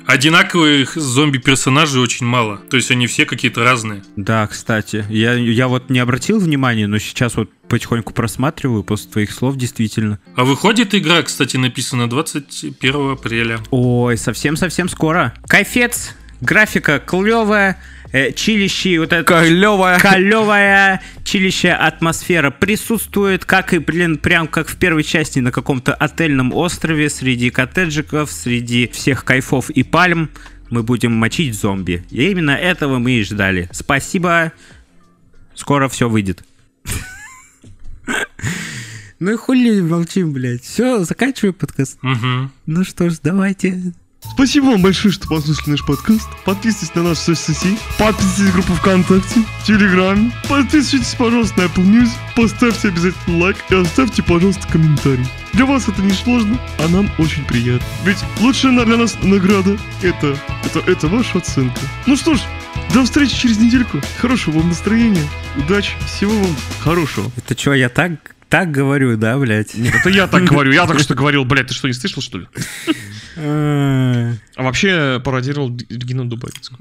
[0.09, 2.57] одинаковых зомби-персонажей очень мало.
[2.57, 4.03] То есть они все какие-то разные.
[4.15, 9.31] Да, кстати, я, я вот не обратил внимания, но сейчас вот потихоньку просматриваю после твоих
[9.31, 10.19] слов, действительно.
[10.35, 13.59] А выходит игра, кстати, написана 21 апреля.
[13.69, 15.35] Ой, совсем-совсем скоро.
[15.47, 17.79] Кайфец, графика клевая,
[18.11, 19.23] э, чилищи, вот это...
[19.23, 19.99] Клевая.
[19.99, 26.53] Калевая чилища атмосфера присутствует, как и, блин, прям как в первой части на каком-то отельном
[26.53, 30.29] острове среди коттеджиков, среди всех кайфов и пальм
[30.69, 32.03] мы будем мочить зомби.
[32.09, 33.69] И именно этого мы и ждали.
[33.71, 34.53] Спасибо.
[35.55, 36.43] Скоро все выйдет.
[39.19, 40.63] Ну и хули молчим, блядь.
[40.63, 41.99] Все, заканчиваю подкаст.
[42.01, 42.51] Угу.
[42.67, 43.93] Ну что ж, давайте.
[44.21, 46.27] Спасибо вам большое, что послушали наш подкаст.
[46.45, 52.87] Подписывайтесь на наши соцсети, подписывайтесь в группу ВКонтакте, Телеграме, подписывайтесь, пожалуйста, на Apple News, поставьте
[52.89, 55.25] обязательно лайк и оставьте, пожалуйста, комментарий.
[55.53, 57.85] Для вас это не сложно, а нам очень приятно.
[58.05, 61.79] Ведь лучшая на- для нас награда это, это, это ваша оценка.
[62.05, 62.39] Ну что ж,
[62.93, 63.99] до встречи через недельку.
[64.19, 67.29] Хорошего вам настроения, удачи, всего вам хорошего.
[67.37, 69.75] Это что, я так, так говорю, да, блядь?
[69.75, 72.39] Нет, это я так говорю, я только что говорил, блядь, ты что, не слышал, что
[72.39, 72.47] ли?
[73.37, 76.79] А, А вообще пародировал Регину Дубовицкую.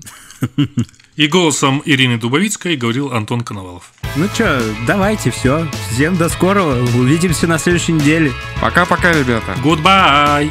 [1.17, 3.93] И голосом Ирины Дубовицкой говорил Антон Коновалов.
[4.17, 5.69] Ну что, давайте, все.
[5.93, 6.81] Всем до скорого.
[6.97, 8.33] Увидимся на следующей неделе.
[8.61, 9.55] Пока-пока, ребята.
[9.63, 10.51] Goodbye!